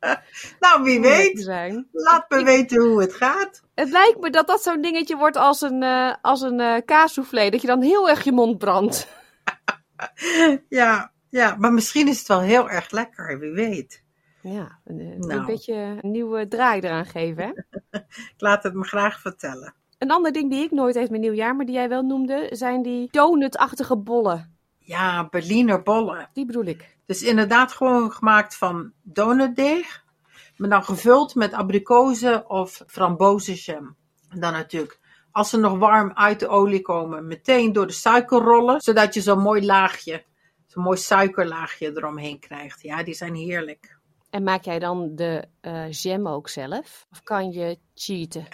[0.59, 1.45] nou, wie weet.
[1.91, 3.63] Laat me weten hoe het gaat.
[3.75, 7.49] Het lijkt me dat dat zo'n dingetje wordt als een, eh als een eh kaassoufflé.
[7.49, 9.07] Dat je dan heel erg je mond brandt.
[10.69, 14.03] Ja, ja, maar misschien is het wel heel erg lekker, wie weet.
[14.41, 15.45] Ja, een, een Nou.
[15.45, 17.43] beetje een nieuwe draai eraan geven.
[17.43, 17.49] Hè?
[18.33, 19.73] Ik laat het me graag vertellen.
[19.97, 22.81] Een ander ding die ik nooit eet met nieuwjaar, maar die jij wel noemde, zijn
[22.81, 24.57] die donutachtige bollen.
[24.79, 26.29] Ja, Berliner bollen.
[26.33, 26.97] Die bedoel ik.
[27.11, 30.03] Dus inderdaad gewoon gemaakt van donutdeeg.
[30.57, 33.95] Maar dan gevuld met abrikozen of frambozenjam.
[34.29, 34.99] En dan natuurlijk,
[35.31, 38.81] als ze nog warm uit de olie komen, meteen door de suiker rollen.
[38.81, 40.23] Zodat je zo'n mooi laagje,
[40.65, 42.81] zo'n mooi suikerlaagje eromheen krijgt.
[42.81, 43.97] Ja, die zijn heerlijk.
[44.29, 47.07] En maak jij dan de eh, jam ook zelf?
[47.11, 48.47] Of kan je cheaten?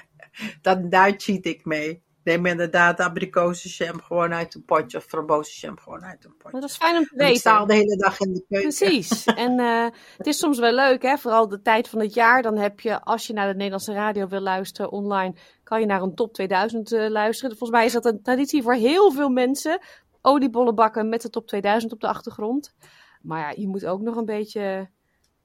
[0.62, 2.03] Dat, daar cheat ik mee.
[2.28, 6.51] Neem inderdaad abrikozenjam gewoon uit een potje of frambozenjam gewoon uit een potje.
[6.51, 7.39] Maar dat is fijn om te En ik weten.
[7.39, 8.69] sta al de hele dag in de keuken.
[8.69, 9.25] Precies.
[9.45, 11.17] En eh, het is soms wel leuk, hè?
[11.17, 12.41] vooral de tijd van het jaar.
[12.41, 16.01] Dan heb je, als je naar de Nederlandse radio wil luisteren online, kan je naar
[16.01, 17.57] een top 2000 eh, luisteren.
[17.57, 19.80] Volgens mij is dat een traditie voor heel veel mensen.
[20.21, 22.75] Oliebollen bakken met de top 2000 op de achtergrond.
[23.21, 24.89] Maar ja, je moet ook nog een beetje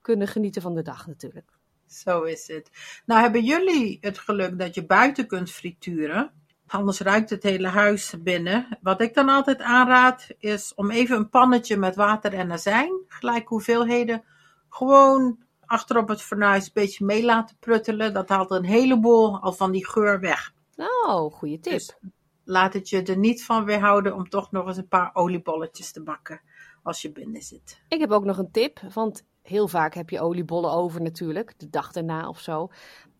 [0.00, 1.50] kunnen genieten van de dag natuurlijk.
[1.86, 2.70] Zo is het.
[3.06, 6.32] Nou hebben jullie het geluk dat je buiten kunt frituren.
[6.72, 8.78] Anders ruikt het hele huis binnen.
[8.82, 13.48] Wat ik dan altijd aanraad is om even een pannetje met water en azijn, gelijk
[13.48, 14.24] hoeveelheden,
[14.68, 18.12] gewoon achter op het fornuis een beetje mee laten pruttelen.
[18.12, 20.52] Dat haalt een heleboel al van die geur weg.
[20.76, 21.72] Oh, goede tip.
[21.72, 21.96] Dus
[22.44, 26.02] laat het je er niet van weerhouden om toch nog eens een paar oliebolletjes te
[26.02, 26.40] bakken
[26.82, 27.82] als je binnen zit.
[27.88, 31.70] Ik heb ook nog een tip, want heel vaak heb je oliebollen over natuurlijk, de
[31.70, 32.70] dag daarna of zo.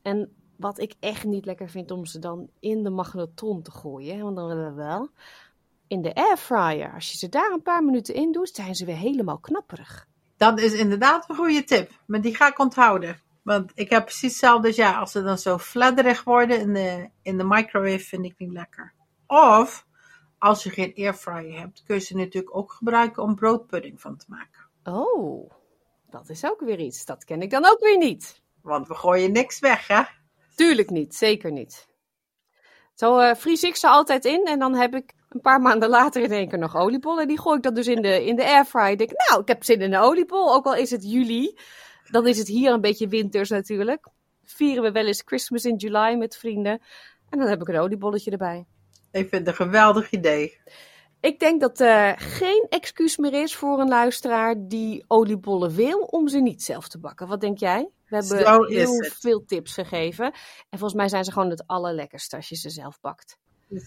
[0.03, 4.23] En wat ik echt niet lekker vind om ze dan in de magnetron te gooien,
[4.23, 5.11] want dan willen we wel.
[5.87, 8.97] In de airfryer, als je ze daar een paar minuten in doet, zijn ze weer
[8.97, 10.09] helemaal knapperig.
[10.37, 13.21] Dat is inderdaad een goede tip, maar die ga ik onthouden.
[13.43, 17.09] Want ik heb precies hetzelfde, dus ja, als ze dan zo fladderig worden in de,
[17.23, 18.95] in de microwave, vind ik niet lekker.
[19.27, 19.87] Of,
[20.39, 24.25] als je geen airfryer hebt, kun je ze natuurlijk ook gebruiken om broodpudding van te
[24.29, 24.69] maken.
[24.85, 25.51] Oh,
[26.11, 27.05] dat is ook weer iets.
[27.05, 28.43] Dat ken ik dan ook weer niet.
[28.63, 30.03] Want we gooien niks weg, hè?
[30.63, 31.87] Tuurlijk niet, zeker niet.
[32.95, 36.23] Zo uh, vries ik ze altijd in en dan heb ik een paar maanden later
[36.23, 37.29] in één keer nog oliebollen.
[37.29, 38.97] Die gooi ik dan dus in de, in de airfryer.
[38.97, 41.59] Denk, nou, ik heb zin in een oliebol, ook al is het juli.
[42.11, 44.09] Dan is het hier een beetje winters natuurlijk.
[44.43, 46.83] Vieren we wel eens Christmas in July met vrienden.
[47.31, 48.67] En dan heb ik een oliebolletje erbij.
[49.13, 50.61] Ik vind het een geweldig idee.
[51.21, 56.29] Ik denk dat er geen excuus meer is voor een luisteraar die oliebollen wil om
[56.29, 57.29] ze niet zelf te bakken.
[57.29, 57.91] Wat denk jij?
[58.13, 60.25] We hebben Zo heel veel tips gegeven.
[60.69, 63.37] En volgens mij zijn ze gewoon het allerlekkerste als je ze zelf bakt.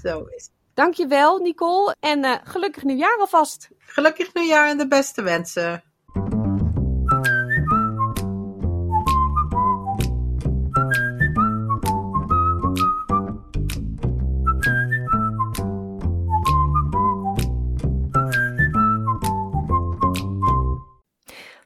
[0.02, 0.52] Zo is het.
[0.74, 1.96] Dankjewel, Nicole.
[2.00, 3.70] En eh, gelukkig nieuwjaar alvast.
[3.78, 5.84] Gelukkig nieuwjaar en de beste wensen.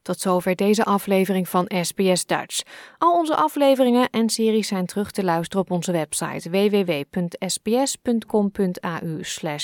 [0.10, 2.62] Tot zover deze aflevering van SBS Dutch.
[2.98, 7.62] Al onze afleveringen en series zijn terug te luisteren op onze website www.sbs.com.au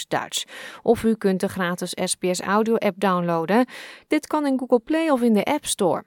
[0.07, 0.43] Dutch.
[0.81, 3.65] Of u kunt de gratis SBS Audio app downloaden.
[4.07, 6.03] Dit kan in Google Play of in de App Store.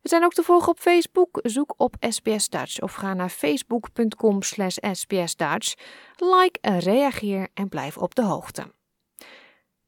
[0.00, 1.40] We zijn ook te volgen op Facebook.
[1.42, 5.74] Zoek op SBS Dutch of ga naar facebook.com slash sbsdutch.
[6.16, 8.76] Like, reageer en blijf op de hoogte.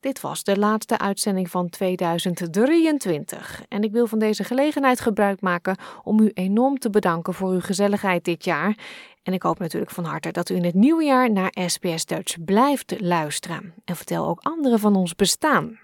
[0.01, 5.77] Dit was de laatste uitzending van 2023 en ik wil van deze gelegenheid gebruik maken
[6.03, 8.79] om u enorm te bedanken voor uw gezelligheid dit jaar.
[9.23, 12.45] En ik hoop natuurlijk van harte dat u in het nieuwe jaar naar SBS Dutch
[12.45, 15.79] blijft luisteren en vertel ook anderen van ons bestaan.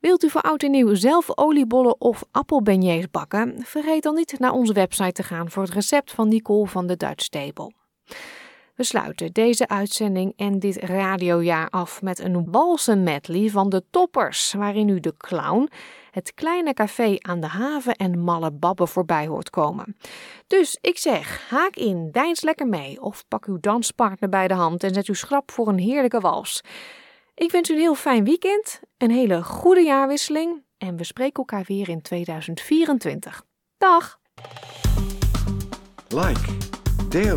[0.00, 3.54] Wilt u voor oud en nieuw zelf oliebollen of appelbeignets bakken?
[3.64, 6.96] Vergeet dan niet naar onze website te gaan voor het recept van Nicole van de
[6.96, 7.72] Dutch Table.
[8.76, 14.52] We sluiten deze uitzending en dit radiojaar af met een walsen medley van de toppers,
[14.52, 15.68] waarin u de clown,
[16.10, 19.96] het kleine café aan de haven en malle babben voorbij hoort komen.
[20.46, 24.84] Dus ik zeg, haak in, deins lekker mee of pak uw danspartner bij de hand
[24.84, 26.60] en zet uw schrap voor een heerlijke wals.
[27.34, 31.64] Ik wens u een heel fijn weekend, een hele goede jaarwisseling en we spreken elkaar
[31.66, 33.42] weer in 2024.
[33.78, 34.18] Dag!
[36.08, 36.56] Like,
[37.08, 37.36] deel,